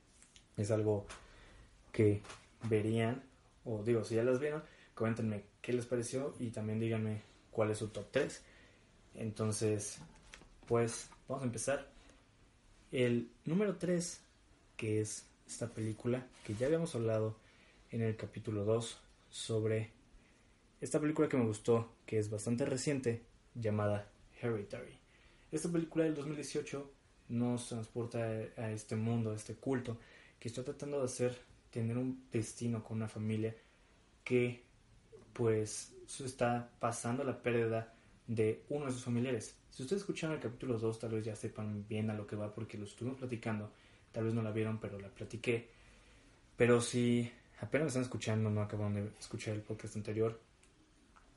es 0.57 0.71
algo 0.71 1.05
que 1.91 2.21
verían 2.69 3.23
o 3.65 3.83
digo, 3.83 4.03
si 4.03 4.15
ya 4.15 4.23
las 4.23 4.39
vieron, 4.39 4.63
coméntenme 4.93 5.43
qué 5.61 5.73
les 5.73 5.85
pareció 5.85 6.33
y 6.39 6.51
también 6.51 6.79
díganme 6.79 7.21
cuál 7.51 7.71
es 7.71 7.79
su 7.79 7.89
top 7.89 8.05
3. 8.11 8.43
Entonces, 9.17 9.99
pues 10.67 11.09
vamos 11.27 11.43
a 11.43 11.47
empezar. 11.47 11.87
El 12.91 13.29
número 13.45 13.77
3, 13.77 14.21
que 14.77 15.01
es 15.01 15.25
esta 15.47 15.67
película 15.67 16.25
que 16.45 16.55
ya 16.55 16.67
habíamos 16.67 16.95
hablado 16.95 17.35
en 17.91 18.01
el 18.01 18.15
capítulo 18.15 18.63
2 18.63 18.97
sobre 19.29 19.91
esta 20.81 20.99
película 20.99 21.27
que 21.27 21.37
me 21.37 21.45
gustó, 21.45 21.91
que 22.05 22.19
es 22.19 22.29
bastante 22.29 22.65
reciente, 22.65 23.21
llamada 23.53 24.07
Hereditary. 24.41 24.97
Esta 25.51 25.69
película 25.69 26.03
del 26.03 26.15
2018 26.15 26.91
nos 27.29 27.69
transporta 27.69 28.19
a 28.19 28.71
este 28.71 28.95
mundo, 28.95 29.31
a 29.31 29.35
este 29.35 29.55
culto, 29.55 29.97
que 30.39 30.49
está 30.49 30.63
tratando 30.63 30.99
de 30.99 31.05
hacer 31.05 31.37
tener 31.71 31.97
un 31.97 32.23
destino 32.31 32.83
con 32.83 32.97
una 32.97 33.07
familia 33.07 33.55
que 34.23 34.63
pues 35.33 35.91
está 36.23 36.69
pasando 36.79 37.23
la 37.23 37.41
pérdida 37.41 37.94
de 38.27 38.63
uno 38.69 38.85
de 38.85 38.91
sus 38.91 39.03
familiares. 39.03 39.55
Si 39.69 39.83
ustedes 39.83 40.01
escucharon 40.01 40.35
el 40.35 40.41
capítulo 40.41 40.77
2, 40.77 40.99
tal 40.99 41.11
vez 41.11 41.25
ya 41.25 41.35
sepan 41.35 41.87
bien 41.87 42.09
a 42.09 42.13
lo 42.13 42.25
que 42.25 42.35
va 42.35 42.53
porque 42.53 42.77
lo 42.77 42.85
estuvimos 42.85 43.17
platicando. 43.17 43.71
Tal 44.11 44.25
vez 44.25 44.33
no 44.33 44.41
la 44.41 44.51
vieron, 44.51 44.79
pero 44.79 44.99
la 44.99 45.09
platiqué. 45.09 45.69
Pero 46.55 46.81
si 46.81 47.31
apenas 47.59 47.87
están 47.87 48.03
escuchando, 48.03 48.49
no 48.49 48.61
acabaron 48.61 48.95
de 48.95 49.09
escuchar 49.19 49.53
el 49.55 49.61
podcast 49.61 49.95
anterior, 49.95 50.39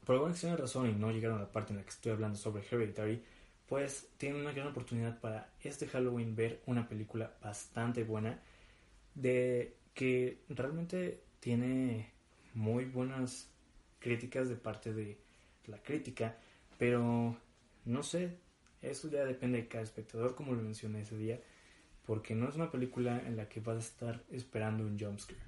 por 0.04 0.14
alguna 0.14 0.32
extraña 0.32 0.56
razón 0.56 0.88
y 0.88 0.92
no 0.92 1.10
llegaron 1.10 1.36
a 1.36 1.42
la 1.42 1.52
parte 1.52 1.72
en 1.72 1.78
la 1.78 1.82
que 1.82 1.90
estoy 1.90 2.12
hablando 2.12 2.38
sobre 2.38 2.64
Hereditary, 2.64 3.22
pues 3.68 4.08
tienen 4.16 4.40
una 4.40 4.52
gran 4.52 4.68
oportunidad 4.68 5.20
para 5.20 5.52
este 5.62 5.86
Halloween 5.86 6.34
ver 6.34 6.62
una 6.64 6.88
película 6.88 7.36
bastante 7.42 8.04
buena 8.04 8.40
de 9.14 9.76
que 9.92 10.40
realmente 10.48 11.24
tiene 11.40 12.10
muy 12.54 12.86
buenas 12.86 13.50
críticas 13.98 14.48
de 14.48 14.56
parte 14.56 14.94
de 14.94 15.18
la 15.66 15.82
crítica, 15.82 16.38
pero 16.78 17.36
no 17.84 18.02
sé, 18.02 18.38
eso 18.80 19.10
ya 19.10 19.24
depende 19.24 19.58
de 19.58 19.68
cada 19.68 19.84
espectador, 19.84 20.34
como 20.34 20.54
lo 20.54 20.62
mencioné 20.62 21.02
ese 21.02 21.18
día, 21.18 21.40
porque 22.06 22.34
no 22.34 22.48
es 22.48 22.54
una 22.54 22.70
película 22.70 23.22
en 23.26 23.36
la 23.36 23.48
que 23.48 23.60
vas 23.60 23.76
a 23.76 23.80
estar 23.80 24.24
esperando 24.30 24.84
un 24.84 24.98
jumpscare, 24.98 25.40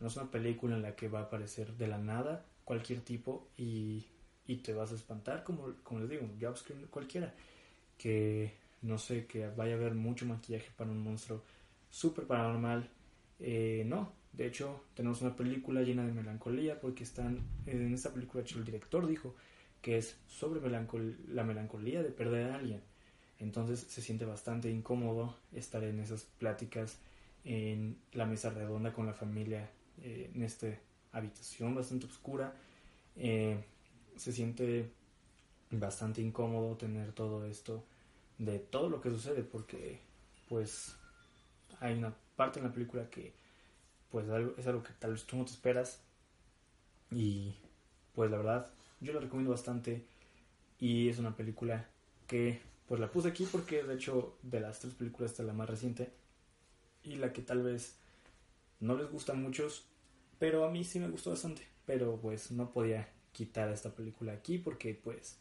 no 0.00 0.08
es 0.08 0.16
una 0.16 0.30
película 0.30 0.76
en 0.76 0.82
la 0.82 0.96
que 0.96 1.08
va 1.08 1.20
a 1.20 1.22
aparecer 1.24 1.74
de 1.74 1.86
la 1.86 1.98
nada 1.98 2.44
cualquier 2.64 3.00
tipo 3.00 3.48
y, 3.56 4.06
y 4.46 4.56
te 4.56 4.74
vas 4.74 4.92
a 4.92 4.94
espantar, 4.94 5.44
como, 5.44 5.74
como 5.82 6.00
les 6.00 6.10
digo, 6.10 6.24
un 6.24 6.40
jumpscare 6.40 6.86
cualquiera. 6.86 7.34
Que 7.96 8.52
no 8.82 8.98
sé, 8.98 9.26
que 9.26 9.48
vaya 9.48 9.74
a 9.74 9.76
haber 9.76 9.94
mucho 9.94 10.26
maquillaje 10.26 10.70
para 10.76 10.90
un 10.90 11.02
monstruo 11.02 11.42
súper 11.90 12.26
paranormal. 12.26 12.88
Eh, 13.40 13.84
no, 13.86 14.12
de 14.32 14.46
hecho, 14.46 14.84
tenemos 14.94 15.20
una 15.22 15.34
película 15.34 15.82
llena 15.82 16.06
de 16.06 16.12
melancolía 16.12 16.80
porque 16.80 17.04
están 17.04 17.40
en 17.66 17.92
esta 17.92 18.12
película, 18.12 18.44
el 18.48 18.64
director 18.64 19.06
dijo 19.06 19.34
que 19.82 19.98
es 19.98 20.16
sobre 20.26 20.60
la 20.70 21.44
melancolía 21.44 22.02
de 22.02 22.10
perder 22.10 22.50
a 22.50 22.56
alguien. 22.56 22.82
Entonces 23.38 23.80
se 23.80 24.02
siente 24.02 24.24
bastante 24.24 24.70
incómodo 24.70 25.36
estar 25.52 25.84
en 25.84 26.00
esas 26.00 26.24
pláticas 26.38 26.98
en 27.44 27.96
la 28.12 28.26
mesa 28.26 28.50
redonda 28.50 28.92
con 28.92 29.06
la 29.06 29.14
familia 29.14 29.70
eh, 30.02 30.30
en 30.34 30.42
esta 30.42 30.66
habitación 31.12 31.74
bastante 31.74 32.06
oscura. 32.06 32.54
Eh, 33.16 33.64
se 34.16 34.32
siente 34.32 34.90
bastante 35.70 36.20
incómodo 36.20 36.76
tener 36.76 37.12
todo 37.12 37.44
esto 37.46 37.84
de 38.38 38.58
todo 38.58 38.88
lo 38.88 39.00
que 39.00 39.10
sucede 39.10 39.42
porque 39.42 40.00
pues 40.48 40.96
hay 41.80 41.98
una 41.98 42.14
parte 42.36 42.58
en 42.58 42.66
la 42.66 42.72
película 42.72 43.08
que 43.10 43.32
pues 44.10 44.26
es 44.56 44.66
algo 44.66 44.82
que 44.82 44.92
tal 44.98 45.12
vez 45.12 45.24
tú 45.24 45.36
no 45.36 45.44
te 45.44 45.52
esperas 45.52 46.00
y 47.10 47.54
pues 48.14 48.30
la 48.30 48.38
verdad 48.38 48.70
yo 49.00 49.12
la 49.12 49.20
recomiendo 49.20 49.50
bastante 49.50 50.04
y 50.78 51.08
es 51.08 51.18
una 51.18 51.36
película 51.36 51.88
que 52.26 52.60
pues 52.86 53.00
la 53.00 53.10
puse 53.10 53.28
aquí 53.28 53.46
porque 53.50 53.82
de 53.82 53.94
hecho 53.94 54.36
de 54.42 54.60
las 54.60 54.80
tres 54.80 54.94
películas 54.94 55.32
esta 55.32 55.42
es 55.42 55.46
la 55.46 55.52
más 55.52 55.68
reciente 55.68 56.10
y 57.02 57.16
la 57.16 57.32
que 57.32 57.42
tal 57.42 57.62
vez 57.62 57.96
no 58.80 58.96
les 58.96 59.10
gusta 59.10 59.32
a 59.32 59.36
muchos 59.36 59.84
pero 60.38 60.64
a 60.64 60.70
mí 60.70 60.84
sí 60.84 61.00
me 61.00 61.08
gustó 61.08 61.30
bastante. 61.30 61.66
Pero 61.86 62.18
pues 62.20 62.50
no 62.50 62.70
podía 62.70 63.08
quitar 63.32 63.70
esta 63.70 63.94
película 63.94 64.32
aquí 64.32 64.58
porque 64.58 64.94
pues 64.94 65.36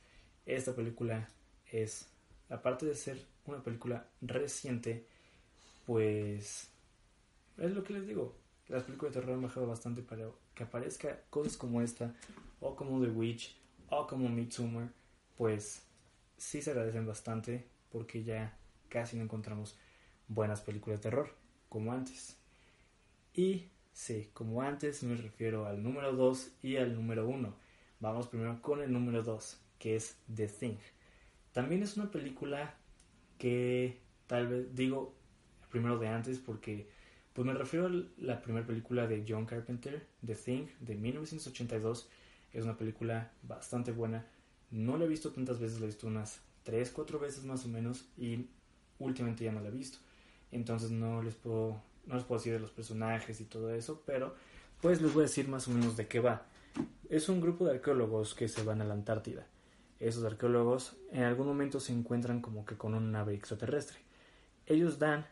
esta 0.45 0.75
película 0.75 1.27
es, 1.71 2.07
aparte 2.49 2.85
de 2.85 2.95
ser 2.95 3.19
una 3.45 3.63
película 3.63 4.07
reciente, 4.21 5.05
pues 5.85 6.69
es 7.57 7.71
lo 7.71 7.83
que 7.83 7.93
les 7.93 8.07
digo. 8.07 8.35
Las 8.67 8.83
películas 8.83 9.13
de 9.13 9.21
terror 9.21 9.35
han 9.35 9.43
bajado 9.43 9.67
bastante 9.67 10.01
para 10.01 10.29
que 10.53 10.63
aparezca 10.63 11.21
cosas 11.29 11.57
como 11.57 11.81
esta, 11.81 12.13
o 12.59 12.75
como 12.75 13.01
The 13.01 13.09
Witch, 13.09 13.57
o 13.89 14.07
como 14.07 14.29
Midsommar, 14.29 14.91
pues 15.37 15.83
sí 16.37 16.61
se 16.61 16.71
agradecen 16.71 17.05
bastante 17.05 17.67
porque 17.91 18.23
ya 18.23 18.57
casi 18.89 19.17
no 19.17 19.23
encontramos 19.23 19.77
buenas 20.27 20.61
películas 20.61 20.99
de 20.99 21.09
terror 21.09 21.35
como 21.69 21.93
antes. 21.93 22.37
Y 23.33 23.69
Sí, 23.97 24.29
como 24.31 24.61
antes 24.61 25.01
me 25.01 25.15
refiero 25.15 25.65
al 25.65 25.81
número 25.81 26.13
2 26.13 26.51
y 26.61 26.77
al 26.77 26.93
número 26.93 27.27
1. 27.27 27.51
Vamos 27.99 28.27
primero 28.27 28.61
con 28.61 28.79
el 28.83 28.93
número 28.93 29.23
2, 29.23 29.59
que 29.79 29.95
es 29.95 30.19
The 30.35 30.47
Thing. 30.47 30.77
También 31.51 31.81
es 31.81 31.97
una 31.97 32.11
película 32.11 32.75
que 33.39 33.99
tal 34.27 34.49
vez 34.49 34.75
digo 34.75 35.15
primero 35.71 35.97
de 35.97 36.09
antes 36.09 36.37
porque 36.37 36.87
pues 37.33 37.43
me 37.47 37.55
refiero 37.55 37.87
a 37.87 37.91
la 38.19 38.39
primera 38.39 38.67
película 38.67 39.07
de 39.07 39.25
John 39.27 39.47
Carpenter, 39.47 40.05
The 40.23 40.35
Thing, 40.35 40.67
de 40.79 40.93
1982. 40.93 42.07
Es 42.57 42.63
una 42.63 42.75
película 42.75 43.31
bastante 43.43 43.91
buena. 43.91 44.25
No 44.71 44.97
la 44.97 45.05
he 45.05 45.07
visto 45.07 45.31
tantas 45.31 45.59
veces, 45.59 45.79
la 45.79 45.85
he 45.85 45.89
visto 45.89 46.07
unas 46.07 46.39
3, 46.63 46.89
4 46.89 47.19
veces 47.19 47.45
más 47.45 47.63
o 47.65 47.67
menos 47.67 48.05
y 48.17 48.47
últimamente 48.97 49.43
ya 49.43 49.51
no 49.51 49.61
la 49.61 49.67
he 49.67 49.71
visto. 49.71 49.99
Entonces 50.51 50.89
no 50.89 51.21
les 51.21 51.35
puedo 51.35 51.79
no 52.07 52.15
les 52.15 52.23
puedo 52.23 52.39
decir 52.39 52.53
de 52.53 52.59
los 52.59 52.71
personajes 52.71 53.39
y 53.41 53.45
todo 53.45 53.75
eso, 53.75 54.01
pero 54.07 54.33
pues 54.81 55.03
les 55.03 55.13
voy 55.13 55.21
a 55.21 55.27
decir 55.27 55.47
más 55.47 55.67
o 55.67 55.71
menos 55.71 55.97
de 55.97 56.07
qué 56.07 56.19
va. 56.19 56.47
Es 57.09 57.29
un 57.29 57.41
grupo 57.41 57.65
de 57.65 57.75
arqueólogos 57.75 58.33
que 58.33 58.47
se 58.47 58.63
van 58.63 58.81
a 58.81 58.85
la 58.85 58.95
Antártida. 58.95 59.45
Esos 59.99 60.23
arqueólogos 60.23 60.97
en 61.11 61.25
algún 61.25 61.45
momento 61.45 61.79
se 61.79 61.93
encuentran 61.93 62.41
como 62.41 62.65
que 62.65 62.75
con 62.75 62.95
una 62.95 63.19
nave 63.19 63.35
extraterrestre. 63.35 63.99
Ellos 64.65 64.97
dan 64.97 65.27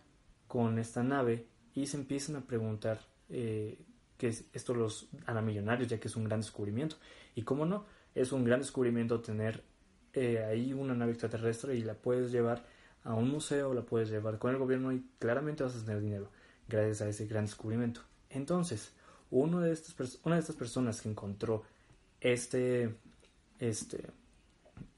con 0.48 0.78
esta 0.78 1.02
nave 1.02 1.48
y 1.74 1.88
se 1.88 1.98
empiezan 1.98 2.36
a 2.36 2.42
preguntar 2.42 3.00
eh, 3.30 3.80
que 4.17 4.28
esto 4.28 4.73
los 4.73 5.10
hará 5.25 5.41
millonarios 5.41 5.89
ya 5.89 5.99
que 5.99 6.08
es 6.08 6.15
un 6.15 6.23
gran 6.23 6.41
descubrimiento. 6.41 6.97
Y 7.36 7.43
cómo 7.43 7.65
no, 7.65 7.86
es 8.13 8.32
un 8.32 8.43
gran 8.43 8.60
descubrimiento 8.60 9.21
tener 9.21 9.63
eh, 10.13 10.43
ahí 10.43 10.73
una 10.73 10.93
nave 10.93 11.12
extraterrestre 11.12 11.75
y 11.75 11.82
la 11.82 11.95
puedes 11.95 12.32
llevar 12.32 12.65
a 13.04 13.13
un 13.13 13.30
museo, 13.30 13.73
la 13.73 13.84
puedes 13.84 14.10
llevar 14.10 14.39
con 14.39 14.51
el 14.51 14.58
gobierno 14.58 14.91
y 14.91 15.06
claramente 15.19 15.63
vas 15.63 15.75
a 15.75 15.86
tener 15.86 16.01
dinero 16.01 16.30
gracias 16.67 17.01
a 17.01 17.10
ese 17.10 17.28
gran 17.28 17.45
descubrimiento. 17.45 18.01
Entonces, 18.30 18.93
uno 19.30 19.60
de 19.60 19.78
una 20.23 20.36
de 20.36 20.41
estas 20.41 20.56
personas 20.56 21.01
que 21.01 21.10
encontró 21.10 21.63
este, 22.21 22.95
este, 23.60 24.08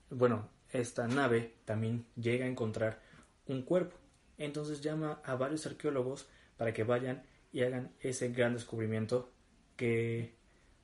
bueno, 0.10 0.48
esta 0.72 1.08
nave 1.08 1.56
también 1.66 2.06
llega 2.16 2.46
a 2.46 2.50
encontrar 2.50 3.02
un 3.48 3.64
cuerpo. 3.64 3.96
Entonces 4.38 4.82
llama 4.82 5.20
a 5.24 5.36
varios 5.36 5.66
arqueólogos 5.66 6.28
para 6.58 6.74
que 6.74 6.84
vayan 6.84 7.24
y 7.58 7.64
hagan 7.64 7.90
ese 8.02 8.30
gran 8.30 8.54
descubrimiento 8.54 9.32
que 9.78 10.36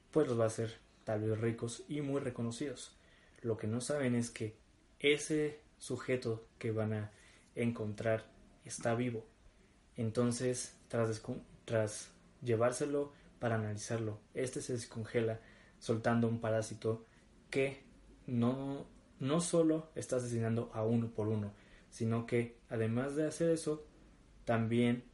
pues 0.09 0.27
los 0.27 0.39
va 0.39 0.45
a 0.45 0.47
hacer 0.47 0.79
tal 1.03 1.21
vez 1.21 1.39
ricos 1.39 1.83
y 1.87 2.01
muy 2.01 2.19
reconocidos. 2.19 2.97
Lo 3.43 3.57
que 3.57 3.67
no 3.67 3.79
saben 3.79 4.15
es 4.15 4.31
que 4.31 4.55
ese 4.97 5.59
sujeto 5.77 6.47
que 6.57 6.71
van 6.71 6.93
a 6.93 7.11
encontrar 7.53 8.25
está 8.65 8.95
vivo. 8.95 9.23
Entonces, 9.97 10.75
tras, 10.87 11.21
tras 11.65 12.09
llevárselo 12.41 13.13
para 13.37 13.53
analizarlo, 13.53 14.19
este 14.33 14.59
se 14.59 14.73
descongela 14.73 15.41
soltando 15.77 16.27
un 16.27 16.41
parásito 16.41 17.05
que 17.51 17.83
no, 18.25 18.87
no 19.19 19.41
solo 19.41 19.91
está 19.93 20.15
asesinando 20.15 20.71
a 20.73 20.83
uno 20.83 21.11
por 21.11 21.27
uno, 21.27 21.53
sino 21.91 22.25
que 22.25 22.57
además 22.67 23.15
de 23.15 23.27
hacer 23.27 23.51
eso, 23.51 23.85
también 24.43 25.12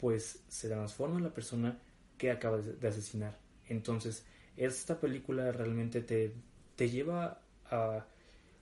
pues 0.00 0.42
se 0.48 0.68
transforma 0.68 1.18
en 1.18 1.24
la 1.24 1.34
persona 1.34 1.78
que 2.16 2.30
acaba 2.30 2.58
de 2.58 2.88
asesinar. 2.88 3.38
Entonces, 3.68 4.24
esta 4.56 4.98
película 4.98 5.52
realmente 5.52 6.00
te, 6.00 6.32
te 6.76 6.90
lleva 6.90 7.40
a 7.70 8.06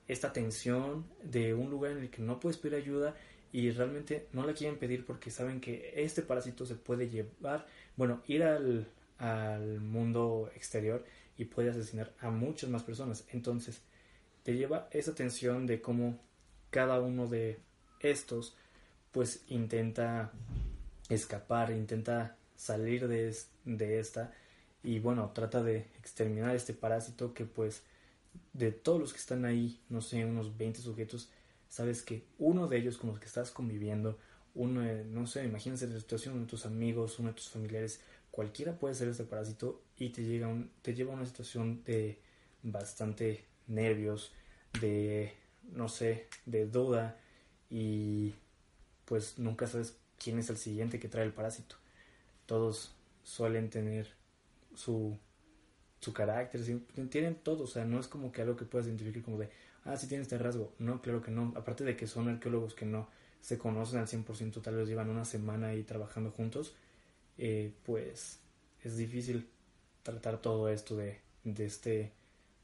esta 0.08 0.32
tensión 0.32 1.06
de 1.22 1.54
un 1.54 1.70
lugar 1.70 1.92
en 1.92 1.98
el 1.98 2.10
que 2.10 2.22
no 2.22 2.38
puedes 2.38 2.58
pedir 2.58 2.76
ayuda 2.76 3.14
y 3.52 3.70
realmente 3.70 4.28
no 4.32 4.46
la 4.46 4.52
quieren 4.52 4.78
pedir 4.78 5.06
porque 5.06 5.30
saben 5.30 5.60
que 5.60 5.94
este 5.96 6.22
parásito 6.22 6.66
se 6.66 6.74
puede 6.74 7.08
llevar, 7.08 7.66
bueno, 7.96 8.22
ir 8.26 8.42
al, 8.42 8.86
al 9.18 9.80
mundo 9.80 10.50
exterior 10.54 11.04
y 11.38 11.46
puede 11.46 11.70
asesinar 11.70 12.12
a 12.20 12.30
muchas 12.30 12.70
más 12.70 12.82
personas. 12.82 13.24
Entonces, 13.32 13.80
te 14.42 14.54
lleva 14.56 14.88
esa 14.90 15.14
tensión 15.14 15.66
de 15.66 15.80
cómo 15.80 16.20
cada 16.70 17.00
uno 17.00 17.26
de 17.26 17.58
estos 18.00 18.56
pues 19.12 19.44
intenta 19.48 20.30
escapar, 21.08 21.70
intenta 21.70 22.36
salir 22.56 23.08
de, 23.08 23.36
de 23.64 23.98
esta 23.98 24.32
y 24.82 25.00
bueno, 25.00 25.32
trata 25.34 25.62
de 25.62 25.78
exterminar 25.98 26.54
este 26.54 26.72
parásito 26.72 27.34
que 27.34 27.44
pues 27.44 27.82
de 28.52 28.72
todos 28.72 29.00
los 29.00 29.12
que 29.12 29.18
están 29.18 29.44
ahí, 29.44 29.80
no 29.88 30.00
sé, 30.00 30.24
unos 30.24 30.56
20 30.56 30.80
sujetos, 30.80 31.30
sabes 31.68 32.02
que 32.02 32.24
uno 32.38 32.68
de 32.68 32.78
ellos 32.78 32.96
con 32.96 33.10
los 33.10 33.18
que 33.18 33.26
estás 33.26 33.50
conviviendo, 33.50 34.18
uno, 34.54 34.82
no 35.06 35.26
sé, 35.26 35.44
imagínate 35.44 35.86
la 35.88 35.98
situación, 35.98 36.40
de 36.40 36.46
tus 36.46 36.66
amigos, 36.66 37.18
uno 37.18 37.30
de 37.30 37.34
tus 37.34 37.48
familiares, 37.48 38.00
cualquiera 38.30 38.78
puede 38.78 38.94
ser 38.94 39.08
este 39.08 39.24
parásito 39.24 39.82
y 39.98 40.10
te, 40.10 40.22
llega 40.22 40.48
un, 40.48 40.70
te 40.82 40.94
lleva 40.94 41.12
a 41.12 41.16
una 41.16 41.26
situación 41.26 41.82
de 41.84 42.18
bastante 42.62 43.44
nervios, 43.66 44.32
de, 44.80 45.32
no 45.72 45.88
sé, 45.88 46.28
de 46.46 46.66
duda 46.66 47.18
y 47.70 48.34
pues 49.04 49.38
nunca 49.38 49.66
sabes 49.66 49.96
quién 50.18 50.38
es 50.38 50.50
el 50.50 50.56
siguiente 50.56 50.98
que 50.98 51.08
trae 51.08 51.24
el 51.24 51.32
parásito. 51.32 51.76
Todos 52.46 52.94
suelen 53.22 53.70
tener 53.70 54.08
su, 54.74 55.18
su 56.00 56.12
carácter, 56.12 56.60
tienen 57.10 57.34
todo, 57.36 57.64
o 57.64 57.66
sea, 57.66 57.84
no 57.84 57.98
es 57.98 58.08
como 58.08 58.32
que 58.32 58.42
algo 58.42 58.56
que 58.56 58.64
puedas 58.64 58.86
identificar 58.86 59.22
como 59.22 59.38
de, 59.38 59.50
ah, 59.84 59.96
sí 59.96 60.06
tiene 60.06 60.22
este 60.22 60.38
rasgo. 60.38 60.72
No, 60.78 61.00
claro 61.02 61.22
que 61.22 61.30
no. 61.30 61.52
Aparte 61.56 61.84
de 61.84 61.96
que 61.96 62.06
son 62.06 62.28
arqueólogos 62.28 62.74
que 62.74 62.86
no 62.86 63.08
se 63.40 63.58
conocen 63.58 63.98
al 63.98 64.06
100%, 64.06 64.62
tal 64.62 64.76
vez 64.76 64.88
llevan 64.88 65.10
una 65.10 65.24
semana 65.24 65.68
ahí 65.68 65.82
trabajando 65.82 66.30
juntos, 66.30 66.74
eh, 67.38 67.72
pues 67.84 68.40
es 68.82 68.96
difícil 68.96 69.48
tratar 70.02 70.40
todo 70.40 70.68
esto 70.68 70.96
de, 70.96 71.20
de 71.44 71.66
este 71.66 72.12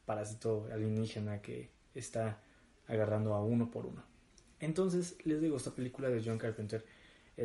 parásito 0.07 0.69
alienígena 0.73 1.43
que 1.43 1.71
está 1.95 2.41
agarrando 2.88 3.35
a 3.35 3.45
uno 3.45 3.71
por 3.71 3.87
uno. 3.87 4.03
Entonces, 4.61 5.17
les 5.25 5.41
digo, 5.41 5.57
esta 5.57 5.75
película 5.75 6.09
de 6.09 6.23
John 6.25 6.38
Carpenter 6.38 6.85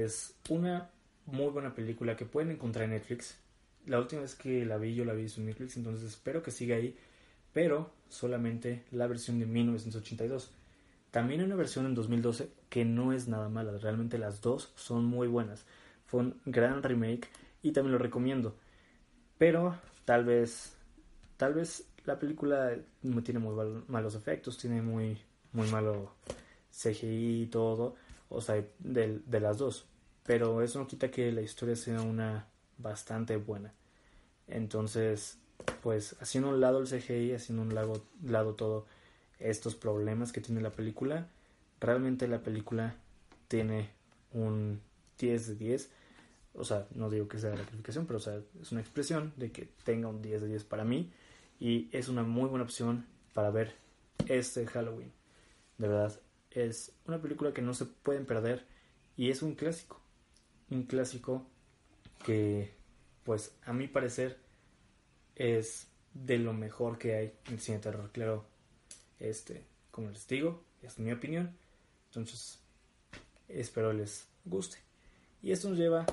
es 0.04 0.36
una 0.50 0.90
muy 1.26 1.48
buena 1.48 1.74
película 1.74 2.16
que 2.16 2.26
pueden 2.26 2.52
encontrar 2.52 2.86
en 2.86 2.92
Netflix 2.92 3.38
la 3.88 4.00
última 4.00 4.22
vez 4.22 4.36
que 4.36 4.66
la 4.66 4.78
vi 4.78 4.94
yo 4.94 5.06
la 5.06 5.14
vi 5.14 5.28
en 5.36 5.46
Netflix, 5.46 5.78
entonces 5.78 6.06
espero 6.06 6.44
que 6.44 6.52
siga 6.52 6.76
ahí, 6.76 6.96
pero 7.54 7.92
solamente 8.10 8.84
la 8.92 9.08
versión 9.08 9.40
de 9.40 9.46
1982. 9.46 10.52
También 11.10 11.40
hay 11.40 11.46
una 11.46 11.56
versión 11.56 11.86
en 11.86 11.96
2012 11.96 12.50
que 12.70 12.84
no 12.86 13.14
es 13.14 13.28
nada 13.28 13.50
mala, 13.50 13.78
realmente 13.78 14.18
las 14.18 14.42
dos 14.42 14.74
son 14.76 15.06
muy 15.06 15.28
buenas. 15.28 15.66
Fue 16.06 16.20
un 16.20 16.40
gran 16.46 16.84
remake 16.84 17.30
y 17.64 17.72
también 17.72 17.94
lo 17.94 17.98
recomiendo. 17.98 18.56
Pero 19.38 19.78
tal 20.06 20.26
vez 20.26 20.76
tal 21.38 21.54
vez 21.54 21.88
la 22.06 22.20
película 22.20 22.76
tiene 23.24 23.40
muy 23.40 23.84
malos 23.88 24.16
efectos, 24.16 24.58
tiene 24.58 24.82
muy 24.82 25.18
muy 25.54 25.70
malo 25.70 26.12
CGI 26.72 27.44
y 27.44 27.46
todo, 27.48 27.96
o 28.30 28.42
sea, 28.42 28.64
de, 28.80 29.20
de 29.26 29.40
las 29.40 29.58
dos. 29.58 29.86
Pero 30.26 30.62
eso 30.62 30.80
no 30.80 30.88
quita 30.88 31.10
que 31.10 31.32
la 31.32 31.42
historia 31.42 31.76
sea 31.76 32.02
una 32.02 32.48
bastante 32.78 33.38
buena. 33.38 33.74
Entonces, 34.48 35.40
pues 35.82 36.16
haciendo 36.20 36.50
un 36.50 36.60
lado 36.60 36.80
el 36.80 36.88
CGI, 36.88 37.34
haciendo 37.34 37.64
un 37.64 37.76
lado, 37.76 38.04
lado 38.24 38.56
todo 38.56 38.86
estos 39.40 39.76
problemas 39.76 40.32
que 40.32 40.42
tiene 40.42 40.62
la 40.62 40.72
película, 40.72 41.28
realmente 41.80 42.28
la 42.28 42.42
película 42.42 42.96
tiene 43.48 43.90
un 44.34 44.82
10 45.20 45.48
de 45.48 45.56
10. 45.56 45.90
O 46.56 46.64
sea, 46.64 46.88
no 46.96 47.10
digo 47.10 47.28
que 47.28 47.40
sea 47.40 47.52
la 47.52 47.64
calificación, 47.64 48.08
pero 48.08 48.18
o 48.18 48.22
sea, 48.22 48.40
es 48.62 48.72
una 48.72 48.82
expresión 48.82 49.34
de 49.38 49.52
que 49.52 49.70
tenga 49.84 50.08
un 50.08 50.22
10 50.22 50.42
de 50.42 50.48
10 50.48 50.64
para 50.64 50.84
mí. 50.84 51.12
Y 51.60 51.90
es 51.92 52.08
una 52.08 52.24
muy 52.24 52.50
buena 52.50 52.66
opción 52.66 53.06
para 53.34 53.52
ver 53.52 53.76
este 54.28 54.66
Halloween. 54.66 55.12
De 55.78 55.88
verdad, 55.88 56.20
es 56.66 56.92
una 57.06 57.22
película 57.22 57.54
que 57.54 57.62
no 57.62 57.74
se 57.74 57.86
pueden 57.86 58.26
perder 58.26 58.66
y 59.16 59.30
es 59.30 59.42
un 59.42 59.56
clásico. 59.56 60.02
Un 60.70 60.84
clásico 60.84 61.48
que 62.26 62.74
pues 63.24 63.56
a 63.66 63.74
mi 63.74 63.88
parecer 63.88 64.40
es 65.36 65.88
de 66.14 66.40
lo 66.40 66.54
mejor 66.54 66.98
que 66.98 67.16
hay 67.16 67.34
en 67.46 67.60
cine 67.60 67.80
terror. 67.80 68.12
Claro, 68.12 68.46
este, 69.20 69.66
como 69.92 70.10
les 70.10 70.28
digo, 70.28 70.64
es 70.82 70.98
mi 70.98 71.12
opinión. 71.12 71.56
Entonces, 72.08 72.60
espero 73.48 73.94
les 73.94 74.28
guste. 74.46 74.78
Y 75.44 75.52
esto 75.52 75.70
nos 75.70 75.78
lleva 75.78 76.06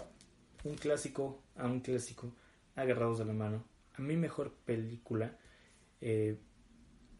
un 0.65 0.75
clásico 0.75 1.43
a 1.57 1.67
un 1.67 1.81
clásico 1.81 2.33
agarrados 2.77 3.19
de 3.19 3.25
la 3.25 3.33
mano. 3.33 3.65
A 3.95 4.03
mi 4.03 4.17
mejor 4.17 4.53
película 4.53 5.39
eh, 6.01 6.37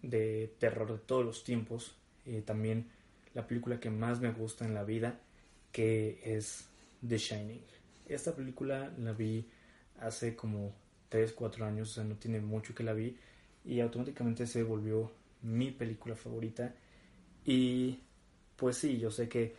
de 0.03 0.55
terror 0.59 0.93
de 0.93 0.99
todos 0.99 1.25
los 1.25 1.45
tiempos. 1.45 1.97
Eh, 2.27 2.43
también 2.45 2.91
la 3.35 3.47
película 3.47 3.81
que 3.81 3.91
más 3.91 4.21
me 4.21 4.31
gusta 4.31 4.65
en 4.65 4.75
la 4.75 4.85
vida, 4.85 5.21
que 5.73 6.21
es 6.25 6.69
The 7.07 7.19
Shining. 7.19 7.63
Esta 8.07 8.35
película 8.35 8.93
la 8.99 9.13
vi 9.13 9.49
hace 9.99 10.37
como 10.37 10.75
3, 11.09 11.33
4 11.33 11.65
años, 11.67 11.91
o 11.91 11.95
sea, 11.95 12.05
no 12.05 12.17
tiene 12.17 12.41
mucho 12.41 12.75
que 12.75 12.85
la 12.85 12.93
vi 12.93 13.17
y 13.65 13.81
automáticamente 13.81 14.47
se 14.47 14.63
volvió 14.63 15.13
mi 15.43 15.71
película 15.71 16.15
favorita. 16.15 16.75
Y 17.45 18.01
pues 18.57 18.77
sí, 18.77 18.99
yo 18.99 19.11
sé 19.11 19.29
que 19.29 19.55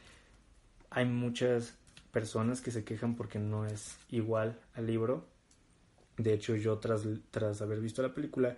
hay 0.90 1.06
muchas 1.06 1.76
personas 2.12 2.62
que 2.62 2.72
se 2.72 2.84
quejan 2.84 3.16
porque 3.16 3.40
no 3.40 3.66
es 3.66 3.98
igual 4.10 4.60
al 4.74 4.88
libro. 4.88 5.28
De 6.18 6.34
hecho, 6.34 6.56
yo 6.56 6.78
tras, 6.78 7.04
tras 7.30 7.62
haber 7.62 7.82
visto 7.82 8.02
la 8.02 8.14
película, 8.14 8.56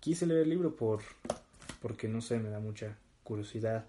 quise 0.00 0.26
leer 0.26 0.42
el 0.42 0.50
libro 0.50 0.76
por, 0.76 1.00
porque 1.80 2.08
no 2.08 2.20
sé, 2.20 2.38
me 2.38 2.50
da 2.50 2.60
mucha 2.60 2.98
curiosidad 3.24 3.86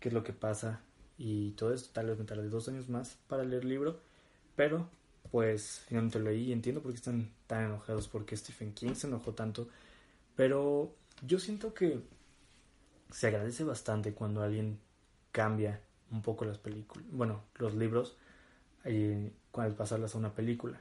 qué 0.00 0.08
es 0.08 0.14
lo 0.14 0.24
que 0.24 0.32
pasa 0.32 0.80
y 1.18 1.52
todo 1.52 1.72
esto. 1.72 1.90
Tal 1.92 2.06
vez 2.06 2.18
me 2.18 2.24
tarde 2.24 2.48
dos 2.48 2.68
años 2.68 2.88
más 2.88 3.18
para 3.28 3.44
leer 3.44 3.62
el 3.62 3.68
libro, 3.68 4.00
pero 4.56 4.88
pues 5.30 5.82
finalmente 5.86 6.18
lo 6.18 6.26
leí 6.26 6.48
y 6.48 6.52
entiendo 6.52 6.82
por 6.82 6.92
qué 6.92 6.96
están 6.96 7.30
tan 7.46 7.66
enojados, 7.66 8.08
porque 8.08 8.36
Stephen 8.36 8.72
King 8.72 8.94
se 8.94 9.06
enojó 9.06 9.32
tanto, 9.32 9.68
pero 10.34 10.92
yo 11.24 11.38
siento 11.38 11.74
que 11.74 12.00
se 13.10 13.26
agradece 13.28 13.64
bastante 13.64 14.12
cuando 14.14 14.42
alguien 14.42 14.78
cambia 15.32 15.80
un 16.10 16.22
poco 16.22 16.44
las 16.44 16.58
películas, 16.58 17.06
bueno, 17.12 17.44
los 17.56 17.74
libros, 17.74 18.16
eh, 18.84 19.32
cuando 19.52 19.76
pasarlas 19.76 20.14
a 20.14 20.18
una 20.18 20.34
película. 20.34 20.80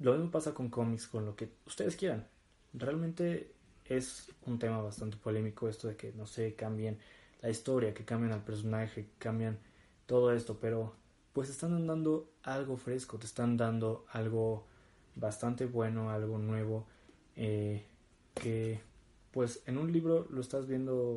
Lo 0.00 0.12
mismo 0.12 0.30
pasa 0.30 0.52
con 0.52 0.68
cómics, 0.68 1.06
con 1.06 1.24
lo 1.24 1.36
que 1.36 1.50
ustedes 1.66 1.96
quieran. 1.96 2.26
Realmente 2.74 3.52
es 3.86 4.30
un 4.44 4.58
tema 4.58 4.82
bastante 4.82 5.16
polémico 5.16 5.68
esto 5.68 5.88
de 5.88 5.96
que, 5.96 6.12
no 6.12 6.26
sé, 6.26 6.54
cambien 6.54 6.98
la 7.42 7.50
historia, 7.50 7.94
que 7.94 8.04
cambien 8.04 8.32
al 8.32 8.42
personaje, 8.42 9.08
cambian 9.18 9.58
todo 10.06 10.32
esto, 10.32 10.58
pero 10.60 10.94
pues 11.32 11.50
están 11.50 11.86
dando 11.86 12.30
algo 12.42 12.76
fresco, 12.76 13.18
te 13.18 13.26
están 13.26 13.56
dando 13.56 14.06
algo 14.10 14.64
bastante 15.14 15.66
bueno, 15.66 16.10
algo 16.10 16.38
nuevo, 16.38 16.86
eh, 17.36 17.84
que 18.34 18.80
pues 19.32 19.62
en 19.66 19.78
un 19.78 19.92
libro 19.92 20.26
lo 20.30 20.40
estás 20.40 20.66
viendo, 20.66 21.16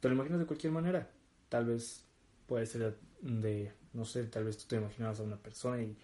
te 0.00 0.08
lo 0.08 0.14
imaginas 0.14 0.40
de 0.40 0.46
cualquier 0.46 0.72
manera, 0.72 1.10
tal 1.48 1.66
vez 1.66 2.04
puede 2.46 2.66
ser 2.66 2.96
de, 3.20 3.72
no 3.92 4.04
sé, 4.04 4.24
tal 4.24 4.44
vez 4.44 4.56
tú 4.56 4.64
te 4.68 4.76
imaginabas 4.76 5.20
a 5.20 5.22
una 5.22 5.36
persona 5.36 5.82
y 5.82 5.96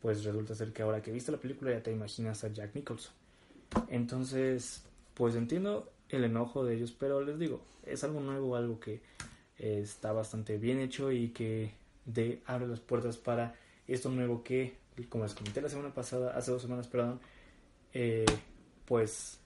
pues 0.00 0.24
resulta 0.24 0.54
ser 0.54 0.72
que 0.72 0.82
ahora 0.82 1.02
que 1.02 1.12
viste 1.12 1.32
la 1.32 1.38
película 1.38 1.72
ya 1.72 1.82
te 1.82 1.92
imaginas 1.92 2.42
a 2.44 2.48
Jack 2.48 2.74
Nicholson. 2.74 3.12
Entonces, 3.88 4.82
pues 5.14 5.34
entiendo 5.34 5.92
el 6.10 6.24
enojo 6.24 6.64
de 6.64 6.76
ellos, 6.76 6.92
pero 6.92 7.22
les 7.22 7.38
digo, 7.38 7.62
es 7.84 8.04
algo 8.04 8.20
nuevo, 8.20 8.56
algo 8.56 8.80
que 8.80 9.00
está 9.58 10.12
bastante 10.12 10.56
bien 10.56 10.78
hecho 10.78 11.10
y 11.10 11.28
que 11.30 11.72
de 12.04 12.42
abre 12.46 12.66
las 12.66 12.80
puertas 12.80 13.16
para 13.16 13.54
esto 13.86 14.10
nuevo 14.10 14.42
que, 14.44 14.76
como 15.08 15.24
les 15.24 15.34
comenté 15.34 15.60
la 15.60 15.68
semana 15.68 15.92
pasada, 15.92 16.36
hace 16.36 16.50
dos 16.50 16.62
semanas, 16.62 16.86
perdón, 16.86 17.20
eh, 17.92 18.26
pues 18.84 19.40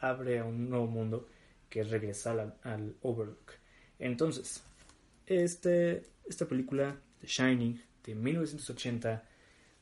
abre 0.00 0.38
a 0.38 0.44
un 0.44 0.70
nuevo 0.70 0.86
mundo 0.86 1.28
que 1.68 1.80
es 1.80 1.90
regresar 1.90 2.56
al, 2.62 2.96
Overlook. 3.02 3.52
Entonces, 3.98 4.62
este, 5.26 6.04
esta 6.26 6.46
película, 6.46 6.96
The 7.20 7.26
Shining, 7.26 7.82
de 8.04 8.14
1980, 8.14 9.24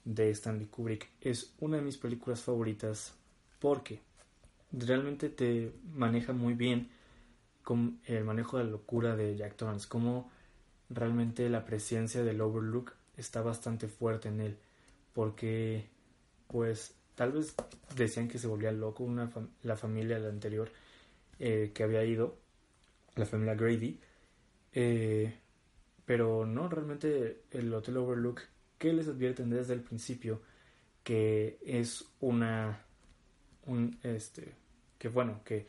de 0.05 0.31
Stanley 0.31 0.67
Kubrick, 0.67 1.09
es 1.21 1.55
una 1.61 1.77
de 1.77 1.83
mis 1.83 1.97
películas 1.97 2.41
favoritas 2.41 3.15
porque 3.61 4.01
realmente 4.73 5.29
te 5.29 5.73
maneja 5.95 6.33
muy 6.33 6.55
bien 6.55 6.91
con 7.63 8.01
el 8.07 8.25
manejo 8.25 8.59
de 8.59 8.65
la 8.65 8.71
locura 8.71 9.17
de 9.17 9.37
Jack 9.37 9.57
Torrance, 9.57 9.89
como 9.89 10.31
realmente 10.91 11.49
la 11.49 11.65
presencia 11.65 12.23
del 12.23 12.41
Overlook 12.41 12.93
está 13.17 13.43
bastante 13.43 13.89
fuerte 13.89 14.29
en 14.29 14.41
él, 14.41 14.59
porque 15.15 15.87
pues 16.49 16.95
tal 17.15 17.33
vez 17.33 17.55
decían 17.97 18.29
que 18.29 18.39
se 18.39 18.47
volvía 18.47 18.73
loco 18.73 19.05
una 19.05 19.31
la 19.63 19.77
familia 19.77 20.19
la 20.19 20.29
anterior 20.29 20.71
eh, 21.39 21.73
que 21.75 21.83
había 21.83 22.05
ido, 22.05 22.37
la 23.15 23.27
familia 23.27 23.55
Grady, 23.55 23.99
eh, 24.73 25.35
pero 26.05 26.47
no, 26.47 26.69
realmente 26.69 27.43
el 27.51 27.73
Hotel 27.73 27.97
Overlook, 27.99 28.41
que 28.79 28.93
les 28.93 29.09
advierten 29.09 29.51
desde 29.51 29.75
el 29.75 29.83
principio 29.83 30.41
que 31.05 31.59
es 31.65 32.05
una, 32.21 32.85
un, 33.67 33.99
este, 34.03 34.53
que 35.03 35.09
bueno, 35.09 35.41
que 35.45 35.67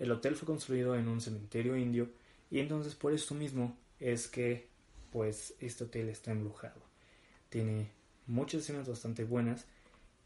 el 0.00 0.10
hotel 0.10 0.34
fue 0.34 0.44
construido 0.44 0.96
en 0.96 1.06
un 1.06 1.20
cementerio 1.20 1.76
indio 1.76 2.08
y 2.50 2.58
entonces 2.58 2.96
por 2.96 3.12
eso 3.12 3.32
mismo 3.32 3.76
es 4.00 4.26
que 4.26 4.66
pues 5.12 5.54
este 5.60 5.84
hotel 5.84 6.08
está 6.08 6.32
embrujado. 6.32 6.80
Tiene 7.48 7.92
muchas 8.26 8.62
escenas 8.62 8.88
bastante 8.88 9.22
buenas 9.22 9.66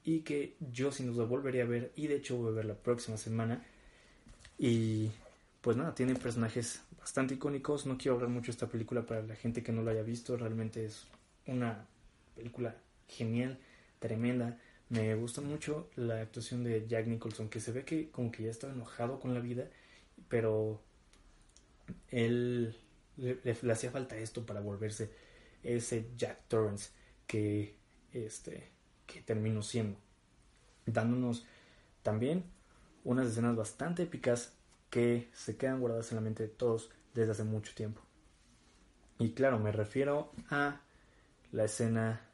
y 0.04 0.20
que 0.20 0.56
yo 0.72 0.90
sin 0.90 1.08
duda 1.08 1.26
volvería 1.26 1.64
a 1.64 1.66
ver 1.66 1.92
y 1.96 2.06
de 2.06 2.16
hecho 2.16 2.38
voy 2.38 2.48
a 2.48 2.54
ver 2.54 2.64
la 2.64 2.76
próxima 2.76 3.18
semana 3.18 3.62
y 4.58 5.10
pues 5.60 5.76
nada, 5.76 5.94
tiene 5.94 6.14
personajes 6.14 6.80
bastante 6.98 7.34
icónicos. 7.34 7.84
No 7.84 7.98
quiero 7.98 8.14
hablar 8.14 8.30
mucho 8.30 8.46
de 8.46 8.52
esta 8.52 8.68
película 8.68 9.04
para 9.04 9.20
la 9.20 9.36
gente 9.36 9.62
que 9.62 9.72
no 9.72 9.82
la 9.82 9.90
haya 9.90 10.02
visto. 10.02 10.34
Realmente 10.38 10.86
es 10.86 11.04
una 11.46 11.86
película 12.34 12.74
genial, 13.06 13.58
tremenda. 13.98 14.58
Me 14.88 15.14
gusta 15.16 15.40
mucho 15.40 15.90
la 15.96 16.20
actuación 16.20 16.62
de 16.62 16.86
Jack 16.86 17.06
Nicholson, 17.06 17.48
que 17.48 17.60
se 17.60 17.72
ve 17.72 17.84
que 17.84 18.10
como 18.10 18.30
que 18.30 18.44
ya 18.44 18.50
está 18.50 18.70
enojado 18.70 19.18
con 19.18 19.34
la 19.34 19.40
vida, 19.40 19.68
pero 20.28 20.80
él 22.08 22.76
le, 23.16 23.72
hacía 23.72 23.90
falta 23.90 24.16
esto 24.16 24.46
para 24.46 24.60
volverse 24.60 25.10
ese 25.62 26.10
Jack 26.16 26.46
Torrance 26.48 26.90
que 27.26 27.74
este 28.12 28.70
que 29.06 29.22
terminó 29.22 29.62
siendo, 29.62 29.98
dándonos 30.84 31.46
también 32.02 32.44
unas 33.04 33.28
escenas 33.28 33.56
bastante 33.56 34.04
épicas 34.04 34.52
que 34.90 35.28
se 35.32 35.56
quedan 35.56 35.80
guardadas 35.80 36.10
en 36.12 36.16
la 36.16 36.22
mente 36.22 36.44
de 36.44 36.48
todos 36.48 36.90
desde 37.14 37.32
hace 37.32 37.44
mucho 37.44 37.74
tiempo. 37.74 38.02
Y 39.18 39.32
claro, 39.32 39.58
me 39.58 39.72
refiero 39.72 40.32
a 40.50 40.80
la 41.52 41.64
escena 41.64 42.25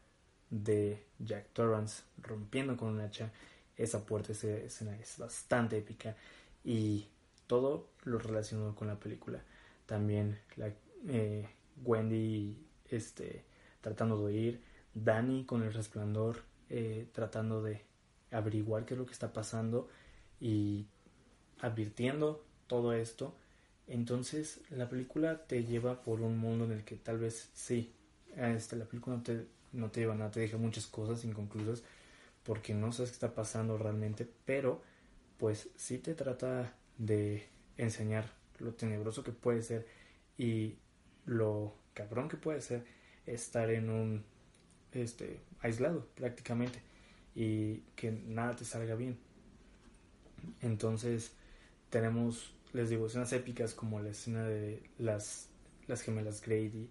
de 0.53 1.03
Jack 1.19 1.49
Torrance 1.55 2.03
rompiendo 2.23 2.77
con 2.77 2.89
un 2.91 3.01
hacha 3.01 3.33
esa 3.77 4.05
puerta, 4.05 4.33
esa 4.33 4.49
escena 4.49 4.97
es 4.99 5.19
bastante 5.19 5.79
épica 5.79 6.15
y 6.63 7.07
todo 7.47 7.89
lo 8.05 8.19
relacionado 8.19 8.75
con 8.75 8.87
la 8.87 9.01
película. 9.01 9.43
También 9.87 10.39
la, 10.57 10.71
eh, 11.09 11.49
Wendy 11.83 12.57
este, 12.91 13.45
tratando 13.81 14.27
de 14.27 14.35
ir, 14.35 14.61
Danny 14.95 15.45
con 15.45 15.63
el 15.63 15.73
resplandor 15.73 16.43
eh, 16.69 17.09
tratando 17.13 17.63
de 17.63 17.83
averiguar 18.31 18.85
qué 18.85 18.95
es 18.95 18.99
lo 18.99 19.07
que 19.07 19.13
está 19.13 19.33
pasando 19.33 19.89
y 20.39 20.87
advirtiendo 21.61 22.45
todo 22.67 22.93
esto. 22.93 23.35
Entonces 23.89 24.61
la 24.71 24.89
película 24.89 25.47
te 25.47 25.65
lleva 25.65 26.03
por 26.03 26.21
un 26.21 26.39
mundo 26.39 26.67
en 26.67 26.73
el 26.73 26.85
que 26.85 26.97
tal 26.97 27.19
vez 27.19 27.51
sí, 27.55 27.93
este, 28.37 28.77
la 28.77 28.85
película 28.85 29.23
te 29.23 29.47
no 29.73 29.91
te 29.91 30.01
lleva 30.01 30.15
nada, 30.15 30.31
te 30.31 30.41
deja 30.41 30.57
muchas 30.59 30.87
cosas 30.87 31.25
inconclusas 31.25 31.83
porque 32.45 32.75
no 32.75 32.93
sabes 32.93 33.11
qué 33.11 33.15
está 33.15 33.35
pasando 33.35 33.79
realmente, 33.79 34.29
pero 34.45 34.83
pues 35.39 35.69
sí 35.77 35.99
te 35.99 36.15
trata 36.15 36.75
de 36.99 37.47
enseñar 37.77 38.31
lo 38.59 38.75
tenebroso 38.75 39.23
que 39.25 39.33
puede 39.33 39.63
ser 39.63 39.87
y 40.39 40.77
lo 41.25 41.75
cabrón 41.95 42.29
que 42.29 42.37
puede 42.37 42.61
ser 42.61 42.85
estar 43.27 43.71
en 43.71 43.91
un 43.91 44.25
este 44.93 45.41
aislado 45.61 46.07
prácticamente 46.15 46.83
y 47.35 47.79
que 47.97 48.11
nada 48.11 48.55
te 48.57 48.65
salga 48.65 48.95
bien. 48.95 49.19
Entonces 50.61 51.33
tenemos, 51.91 52.55
les 52.73 52.91
digo, 52.91 53.07
escenas 53.07 53.33
épicas 53.33 53.75
como 53.75 54.01
la 54.01 54.11
escena 54.11 54.45
de 54.45 54.83
las, 54.99 55.49
las 55.87 56.03
gemelas 56.03 56.43
Grady, 56.43 56.91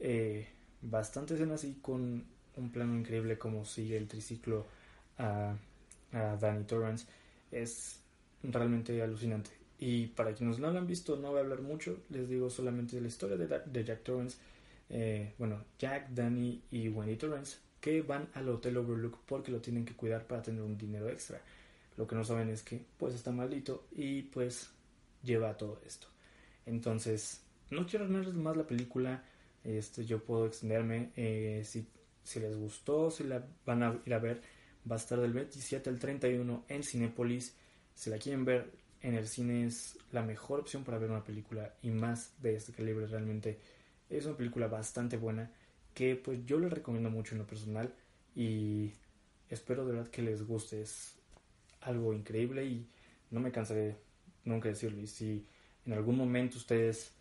eh, 0.00 0.48
bastante 0.90 1.34
escenas 1.34 1.60
así 1.60 1.78
con 1.82 2.24
un 2.56 2.70
plano 2.70 2.96
increíble 2.96 3.38
como 3.38 3.64
sigue 3.64 3.96
el 3.96 4.08
triciclo 4.08 4.66
a, 5.18 5.56
Danny 6.12 6.64
Torrance. 6.64 7.06
Es 7.50 8.00
realmente 8.42 9.02
alucinante. 9.02 9.50
Y 9.78 10.06
para 10.08 10.32
quienes 10.32 10.58
no 10.58 10.70
lo 10.70 10.78
han 10.78 10.86
visto, 10.86 11.16
no 11.16 11.30
voy 11.30 11.38
a 11.38 11.40
hablar 11.40 11.60
mucho, 11.60 11.98
les 12.10 12.28
digo 12.28 12.48
solamente 12.48 12.96
de 12.96 13.02
la 13.02 13.08
historia 13.08 13.36
de, 13.36 13.84
Jack 13.84 14.02
Torrance. 14.04 14.38
Eh, 14.90 15.32
bueno, 15.38 15.64
Jack, 15.78 16.10
Danny 16.10 16.62
y 16.70 16.88
Wendy 16.88 17.16
Torrance 17.16 17.56
que 17.84 18.00
van 18.00 18.28
al 18.32 18.48
Hotel 18.48 18.78
Overlook 18.78 19.18
porque 19.26 19.52
lo 19.52 19.60
tienen 19.60 19.84
que 19.84 19.92
cuidar 19.92 20.26
para 20.26 20.40
tener 20.40 20.62
un 20.62 20.78
dinero 20.78 21.10
extra. 21.10 21.38
Lo 21.98 22.06
que 22.06 22.16
no 22.16 22.24
saben 22.24 22.48
es 22.48 22.62
que 22.62 22.82
pues 22.96 23.14
está 23.14 23.30
maldito 23.30 23.84
y 23.92 24.22
pues 24.22 24.70
lleva 25.22 25.58
todo 25.58 25.78
esto. 25.86 26.06
Entonces, 26.64 27.42
no 27.68 27.86
quiero 27.86 28.06
arruinarles 28.06 28.36
más 28.36 28.56
la 28.56 28.66
película. 28.66 29.22
Este, 29.64 30.04
yo 30.04 30.22
puedo 30.22 30.46
extenderme. 30.46 31.10
Eh, 31.16 31.62
si, 31.64 31.88
si, 32.22 32.40
les 32.40 32.54
gustó, 32.56 33.10
si 33.10 33.24
la 33.24 33.44
van 33.66 33.82
a 33.82 34.00
ir 34.04 34.14
a 34.14 34.18
ver, 34.18 34.42
va 34.90 34.96
a 34.96 34.98
estar 34.98 35.18
del 35.18 35.32
27 35.32 35.90
al 35.90 35.98
31 35.98 36.64
en 36.68 36.82
Cinepolis. 36.82 37.56
Si 37.94 38.10
la 38.10 38.18
quieren 38.18 38.44
ver 38.44 38.70
en 39.00 39.14
el 39.14 39.28
cine 39.28 39.66
es 39.66 39.98
la 40.12 40.22
mejor 40.22 40.60
opción 40.60 40.84
para 40.84 40.98
ver 40.98 41.10
una 41.10 41.24
película 41.24 41.74
y 41.82 41.90
más 41.90 42.32
de 42.40 42.56
este 42.56 42.72
calibre. 42.72 43.06
Realmente 43.06 43.58
es 44.08 44.26
una 44.26 44.36
película 44.36 44.66
bastante 44.66 45.16
buena 45.16 45.50
que 45.92 46.16
pues 46.16 46.44
yo 46.44 46.58
les 46.58 46.72
recomiendo 46.72 47.10
mucho 47.10 47.34
en 47.34 47.40
lo 47.40 47.46
personal 47.46 47.94
y 48.34 48.92
espero 49.48 49.86
de 49.86 49.92
verdad 49.92 50.10
que 50.10 50.22
les 50.22 50.42
guste. 50.46 50.82
Es 50.82 51.16
algo 51.80 52.12
increíble 52.12 52.64
y 52.64 52.88
no 53.30 53.40
me 53.40 53.52
cansaré 53.52 53.96
nunca 54.44 54.68
de 54.68 54.74
decirlo. 54.74 55.00
Y 55.00 55.06
si 55.06 55.46
en 55.86 55.92
algún 55.92 56.16
momento 56.16 56.58
ustedes 56.58 57.13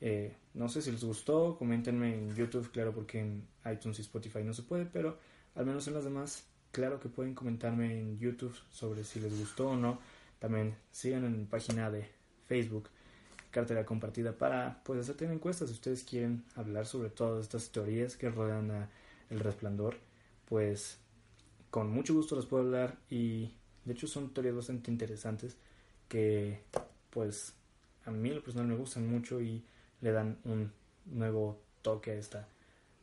eh, 0.00 0.36
no 0.54 0.68
sé 0.68 0.82
si 0.82 0.90
les 0.92 1.04
gustó, 1.04 1.56
coméntenme 1.58 2.14
en 2.14 2.34
YouTube, 2.34 2.70
claro, 2.70 2.92
porque 2.92 3.20
en 3.20 3.46
iTunes 3.70 3.98
y 3.98 4.02
Spotify 4.02 4.42
no 4.44 4.54
se 4.54 4.62
puede, 4.62 4.86
pero 4.86 5.18
al 5.54 5.66
menos 5.66 5.86
en 5.88 5.94
las 5.94 6.04
demás, 6.04 6.46
claro 6.70 7.00
que 7.00 7.08
pueden 7.08 7.34
comentarme 7.34 7.98
en 7.98 8.18
YouTube 8.18 8.56
sobre 8.70 9.04
si 9.04 9.20
les 9.20 9.38
gustó 9.38 9.70
o 9.70 9.76
no. 9.76 9.98
También 10.38 10.76
sigan 10.92 11.24
en 11.24 11.36
mi 11.36 11.44
página 11.44 11.90
de 11.90 12.08
Facebook, 12.46 12.88
cartera 13.50 13.84
compartida, 13.84 14.32
para 14.32 14.82
pues 14.84 15.00
hacerte 15.00 15.24
una 15.24 15.34
encuesta 15.34 15.66
si 15.66 15.72
ustedes 15.72 16.04
quieren 16.04 16.44
hablar 16.54 16.86
sobre 16.86 17.10
todas 17.10 17.42
estas 17.42 17.70
teorías 17.70 18.16
que 18.16 18.30
rodean 18.30 18.70
a 18.70 18.88
el 19.30 19.40
resplandor, 19.40 19.96
pues 20.46 20.98
con 21.70 21.90
mucho 21.90 22.14
gusto 22.14 22.36
les 22.36 22.46
puedo 22.46 22.62
hablar 22.62 22.96
y 23.10 23.52
de 23.84 23.92
hecho 23.92 24.06
son 24.06 24.32
teorías 24.32 24.54
bastante 24.54 24.90
interesantes 24.90 25.56
que 26.08 26.62
pues 27.10 27.54
a 28.06 28.10
mí 28.10 28.30
lo 28.30 28.42
personal 28.42 28.68
me 28.68 28.76
gustan 28.76 29.06
mucho 29.06 29.40
y 29.40 29.64
le 30.00 30.12
dan 30.12 30.38
un 30.44 30.72
nuevo 31.06 31.60
toque 31.82 32.12
a 32.12 32.14
esta 32.14 32.48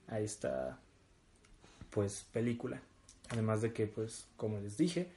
a 0.08 0.20
esta 0.20 0.80
pues 1.90 2.26
película. 2.32 2.82
Además 3.30 3.62
de 3.62 3.74
que 3.74 3.88
pues 3.88 4.28
como 4.38 4.60
les 4.60 4.78
dije 4.78 5.08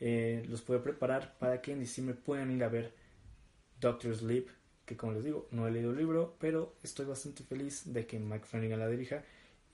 eh, 0.00 0.44
los 0.48 0.62
puedo 0.62 0.82
preparar 0.82 1.36
para 1.38 1.62
que 1.62 1.72
en 1.72 1.80
diciembre 1.80 2.14
puedan 2.14 2.50
ir 2.50 2.64
a 2.64 2.68
ver 2.68 2.92
Doctor 3.80 4.14
Sleep 4.14 4.48
que 4.84 4.96
como 4.96 5.12
les 5.12 5.24
digo 5.24 5.48
no 5.50 5.66
he 5.66 5.70
leído 5.70 5.90
el 5.90 5.96
libro 5.96 6.36
pero 6.38 6.74
estoy 6.82 7.06
bastante 7.06 7.44
feliz 7.44 7.92
de 7.92 8.06
que 8.06 8.18
Mike 8.18 8.44
Flanagan 8.44 8.80
la 8.80 8.88
dirija 8.88 9.22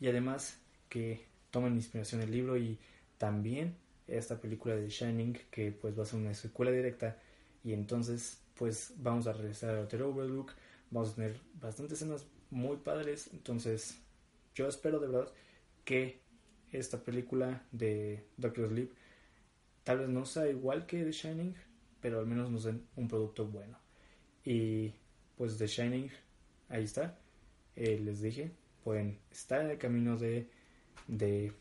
y 0.01 0.09
además 0.09 0.59
que 0.89 1.25
tomen 1.51 1.75
inspiración 1.75 2.23
el 2.23 2.31
libro 2.31 2.57
y 2.57 2.79
también 3.19 3.77
esta 4.09 4.41
película 4.41 4.75
de 4.75 4.89
Shining 4.89 5.39
que 5.51 5.73
pues 5.73 5.97
va 5.99 6.03
a 6.03 6.07
ser 6.07 6.19
una 6.19 6.35
secuela 6.35 6.71
directa. 6.71 7.17
Y 7.65 7.73
entonces 7.73 8.39
pues 8.57 8.93
vamos 8.97 9.27
a 9.27 9.33
regresar 9.33 9.77
a 9.77 9.81
Hotel 9.83 10.03
Overlook 10.03 10.53
vamos 10.93 11.13
a 11.13 11.15
tener 11.17 11.41
bastantes 11.61 12.01
escenas 12.01 12.27
muy 12.51 12.77
padres. 12.77 13.31
Entonces, 13.33 13.99
yo 14.55 14.69
espero 14.69 15.01
de 15.01 15.09
verdad 15.09 15.33
que 15.85 16.21
esta 16.71 17.03
película 17.03 17.67
de 17.73 18.25
Doctor 18.37 18.69
Sleep 18.69 18.93
tal 19.85 19.99
vez 19.99 20.09
no 20.09 20.25
sea 20.25 20.49
igual 20.49 20.87
que 20.87 21.03
The 21.03 21.13
Shining, 21.13 21.55
pero 22.01 22.21
al 22.21 22.27
menos 22.27 22.51
nos 22.51 22.65
den 22.65 22.87
un 22.95 23.09
producto 23.09 23.47
bueno. 23.47 23.79
Y 24.45 24.93
pues 25.37 25.59
The 25.59 25.67
Shining, 25.67 26.11
ahí 26.69 26.85
está. 26.85 27.19
Eh, 27.75 27.99
les 27.99 28.21
dije, 28.21 28.53
pueden 28.85 29.19
estar 29.31 29.65
en 29.65 29.71
el 29.71 29.79
camino 29.79 30.17
de, 30.17 30.49
de 31.09 31.53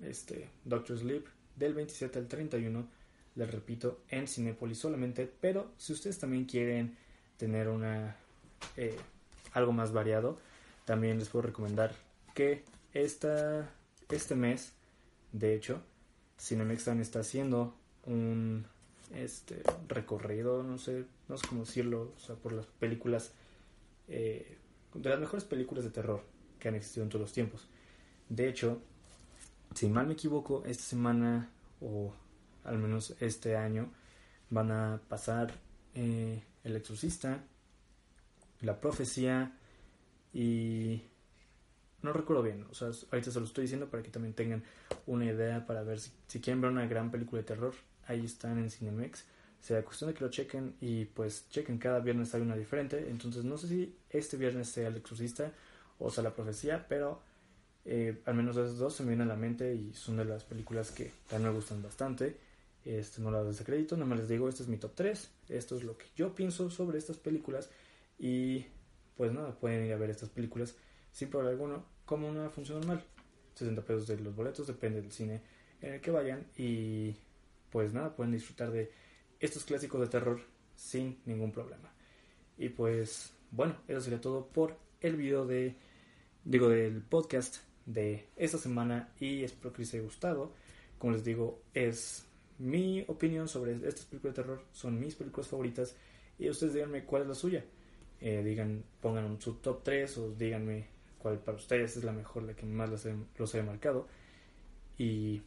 este 0.00 0.48
Doctor 0.64 0.98
Sleep 0.98 1.26
del 1.56 1.74
27 1.74 2.18
al 2.18 2.28
31. 2.28 2.88
Les 3.34 3.50
repito, 3.50 4.02
en 4.08 4.28
Cinepolis 4.28 4.78
solamente. 4.78 5.30
Pero 5.40 5.72
si 5.76 5.92
ustedes 5.92 6.18
también 6.18 6.44
quieren 6.44 6.96
tener 7.36 7.68
una 7.68 8.16
eh, 8.76 8.96
algo 9.52 9.72
más 9.72 9.92
variado, 9.92 10.38
también 10.84 11.18
les 11.18 11.28
puedo 11.28 11.46
recomendar 11.46 11.94
que 12.34 12.64
esta, 12.92 13.70
este 14.10 14.34
mes, 14.34 14.72
de 15.32 15.54
hecho, 15.54 15.82
Cinemex 16.38 16.84
también 16.84 17.02
está 17.02 17.20
haciendo 17.20 17.74
un 18.04 18.66
este 19.14 19.62
recorrido, 19.88 20.62
no 20.62 20.78
sé, 20.78 21.06
no 21.28 21.38
sé 21.38 21.46
cómo 21.48 21.64
decirlo, 21.64 22.12
o 22.16 22.18
sea, 22.18 22.34
por 22.36 22.52
las 22.52 22.66
películas, 22.66 23.32
eh, 24.08 24.58
de 24.94 25.10
las 25.10 25.20
mejores 25.20 25.44
películas 25.44 25.84
de 25.84 25.90
terror 25.90 26.22
que 26.58 26.68
han 26.68 26.74
existido 26.74 27.04
en 27.04 27.10
todos 27.10 27.22
los 27.22 27.32
tiempos. 27.32 27.68
De 28.28 28.48
hecho, 28.48 28.80
si 29.74 29.88
mal 29.88 30.06
me 30.06 30.14
equivoco, 30.14 30.64
esta 30.66 30.82
semana 30.82 31.50
o 31.80 32.12
al 32.64 32.78
menos 32.78 33.14
este 33.20 33.56
año 33.56 33.92
van 34.50 34.70
a 34.72 35.00
pasar 35.08 35.54
eh, 35.94 36.42
El 36.64 36.76
Exorcista, 36.76 37.44
La 38.60 38.80
Profecía 38.80 39.52
y 40.32 41.02
no 42.02 42.12
recuerdo 42.12 42.42
bien, 42.42 42.66
o 42.70 42.74
sea, 42.74 42.88
ahorita 43.10 43.30
se 43.30 43.40
lo 43.40 43.46
estoy 43.46 43.62
diciendo 43.62 43.88
para 43.88 44.02
que 44.02 44.10
también 44.10 44.34
tengan 44.34 44.62
una 45.06 45.24
idea 45.24 45.66
para 45.66 45.82
ver 45.82 45.98
si, 45.98 46.40
quieren 46.40 46.60
ver 46.60 46.70
una 46.70 46.86
gran 46.86 47.10
película 47.10 47.42
de 47.42 47.48
terror, 47.48 47.74
ahí 48.06 48.24
están 48.24 48.58
en 48.58 48.70
Cinemex. 48.70 49.24
sea 49.60 49.82
cuestión 49.84 50.10
de 50.10 50.14
que 50.14 50.24
lo 50.24 50.30
chequen 50.30 50.74
y 50.80 51.06
pues 51.06 51.48
chequen 51.50 51.78
cada 51.78 52.00
viernes 52.00 52.34
hay 52.34 52.42
una 52.42 52.54
diferente. 52.54 53.08
Entonces 53.10 53.44
no 53.44 53.58
sé 53.58 53.68
si 53.68 53.96
este 54.10 54.36
viernes 54.36 54.68
sea 54.68 54.88
El 54.88 54.96
Exorcista 54.96 55.52
o 55.98 56.10
sea 56.10 56.22
La 56.22 56.34
Profecía, 56.34 56.86
pero 56.88 57.20
eh, 57.84 58.20
al 58.24 58.34
menos 58.34 58.56
esos 58.56 58.78
dos 58.78 58.94
se 58.94 59.02
me 59.02 59.10
vienen 59.10 59.28
a 59.30 59.34
la 59.34 59.40
mente 59.40 59.74
y 59.74 59.92
son 59.94 60.16
de 60.16 60.24
las 60.24 60.44
películas 60.44 60.90
que 60.90 61.12
también 61.28 61.50
me 61.50 61.56
gustan 61.56 61.82
bastante. 61.82 62.36
Este, 62.84 63.20
no 63.20 63.32
las 63.32 63.46
desacredito, 63.46 63.96
nada 63.96 64.06
más 64.06 64.18
les 64.20 64.28
digo, 64.28 64.48
este 64.48 64.62
es 64.62 64.68
mi 64.68 64.76
top 64.76 64.92
3. 64.94 65.30
Esto 65.48 65.76
es 65.76 65.82
lo 65.82 65.96
que 65.98 66.06
yo 66.14 66.34
pienso 66.34 66.70
sobre 66.70 66.98
estas 66.98 67.16
películas. 67.16 67.68
Y 68.18 68.66
pues 69.16 69.32
nada, 69.32 69.58
pueden 69.58 69.86
ir 69.86 69.92
a 69.92 69.96
ver 69.96 70.10
estas 70.10 70.28
películas 70.28 70.76
sin 71.12 71.30
problema 71.30 71.50
alguno, 71.50 71.84
como 72.04 72.28
una 72.28 72.50
función 72.50 72.80
normal. 72.80 73.02
60 73.54 73.82
pesos 73.82 74.06
de 74.06 74.18
los 74.18 74.36
boletos, 74.36 74.66
depende 74.66 75.00
del 75.00 75.12
cine 75.12 75.40
en 75.80 75.94
el 75.94 76.00
que 76.00 76.10
vayan. 76.10 76.46
Y 76.56 77.16
pues 77.70 77.92
nada, 77.92 78.14
pueden 78.14 78.32
disfrutar 78.32 78.70
de 78.70 78.90
estos 79.40 79.64
clásicos 79.64 80.00
de 80.00 80.08
terror 80.08 80.40
sin 80.74 81.18
ningún 81.24 81.52
problema. 81.52 81.92
Y 82.58 82.68
pues 82.68 83.32
bueno, 83.50 83.76
eso 83.88 84.00
sería 84.00 84.20
todo 84.20 84.46
por 84.46 84.76
el 85.00 85.16
video 85.16 85.46
de, 85.46 85.76
digo, 86.44 86.68
del 86.68 87.02
podcast 87.02 87.58
de 87.86 88.28
esta 88.36 88.58
semana 88.58 89.12
y 89.20 89.44
espero 89.44 89.72
que 89.72 89.82
les 89.82 89.94
haya 89.94 90.02
gustado. 90.02 90.52
Como 90.98 91.12
les 91.12 91.24
digo, 91.24 91.62
es 91.74 92.26
mi 92.58 93.04
opinión 93.08 93.48
sobre 93.48 93.72
estas 93.72 94.06
películas 94.06 94.36
de 94.36 94.42
terror, 94.42 94.62
son 94.72 94.98
mis 94.98 95.14
películas 95.14 95.48
favoritas 95.48 95.96
y 96.38 96.48
ustedes 96.48 96.74
díganme 96.74 97.04
cuál 97.04 97.22
es 97.22 97.28
la 97.28 97.34
suya. 97.34 97.64
Eh, 98.20 98.42
digan, 98.42 98.84
pongan 99.00 99.40
su 99.40 99.54
top 99.56 99.82
3 99.82 100.18
o 100.18 100.30
díganme 100.32 100.88
cuál 101.18 101.38
para 101.38 101.56
ustedes 101.56 101.96
es 101.96 102.04
la 102.04 102.12
mejor, 102.12 102.44
la 102.44 102.54
que 102.54 102.66
más 102.66 102.90
los, 102.90 103.54
haya 103.54 103.64
marcado. 103.64 104.08
Y 104.98 105.42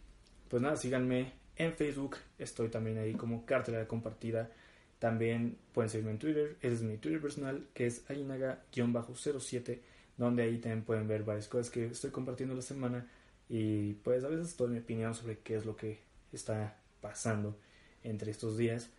pues 0.48 0.62
nada, 0.62 0.76
síganme 0.76 1.34
en 1.56 1.74
Facebook, 1.74 2.18
estoy 2.38 2.70
también 2.70 2.98
ahí 2.98 3.14
como 3.14 3.46
cartelera 3.46 3.88
compartida. 3.88 4.52
También 5.00 5.58
pueden 5.74 5.90
seguirme 5.90 6.12
en 6.12 6.20
Twitter, 6.20 6.58
ese 6.62 6.76
es 6.76 6.82
mi 6.82 6.98
Twitter 6.98 7.22
personal, 7.22 7.68
que 7.74 7.86
es 7.86 8.10
ainaga-07 8.10 9.80
donde 10.20 10.44
ahí 10.44 10.58
también 10.58 10.84
pueden 10.84 11.08
ver 11.08 11.24
varias 11.24 11.48
cosas 11.48 11.72
que 11.72 11.86
estoy 11.86 12.12
compartiendo 12.12 12.54
la 12.54 12.62
semana 12.62 13.08
y 13.48 13.94
pues 13.94 14.24
a 14.26 14.28
veces 14.28 14.56
doy 14.58 14.70
mi 14.70 14.80
opinión 14.80 15.16
sobre 15.16 15.40
qué 15.40 15.56
es 15.56 15.66
lo 15.66 15.78
que 15.78 16.02
está 16.34 16.78
pasando 17.00 17.58
entre 18.04 18.30
estos 18.30 18.58
días 18.58 18.92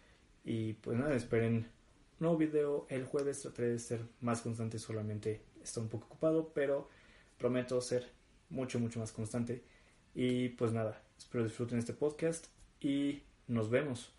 y 0.45 0.73
pues 0.73 0.99
nada, 0.99 1.15
esperen 1.15 1.67
nuevo 2.21 2.37
video 2.37 2.87
el 2.89 3.05
jueves, 3.05 3.41
trataré 3.41 3.71
de 3.71 3.79
ser 3.79 4.03
más 4.21 4.43
constante, 4.43 4.79
solamente 4.79 5.43
está 5.63 5.81
un 5.81 5.89
poco 5.89 6.07
ocupado, 6.07 6.53
pero 6.55 6.89
prometo 7.39 7.81
ser 7.81 8.07
mucho, 8.51 8.79
mucho 8.79 9.01
más 9.01 9.11
constante 9.13 9.65
y 10.15 10.51
pues 10.51 10.73
nada, 10.73 11.03
espero 11.19 11.45
disfruten 11.45 11.79
este 11.79 11.95
podcast 11.95 12.47
y 12.81 13.23
nos 13.49 13.71
vemos 13.71 14.13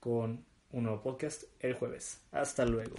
con 0.00 0.44
un 0.70 0.84
nuevo 0.84 1.02
podcast 1.02 1.44
el 1.60 1.74
jueves. 1.74 2.20
Hasta 2.30 2.66
luego. 2.66 2.96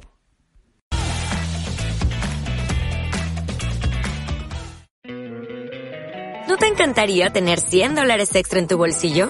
¿No 6.47 6.57
te 6.57 6.65
encantaría 6.65 7.29
tener 7.29 7.59
100 7.59 7.93
dólares 7.93 8.33
extra 8.33 8.59
en 8.59 8.67
tu 8.67 8.77
bolsillo? 8.77 9.29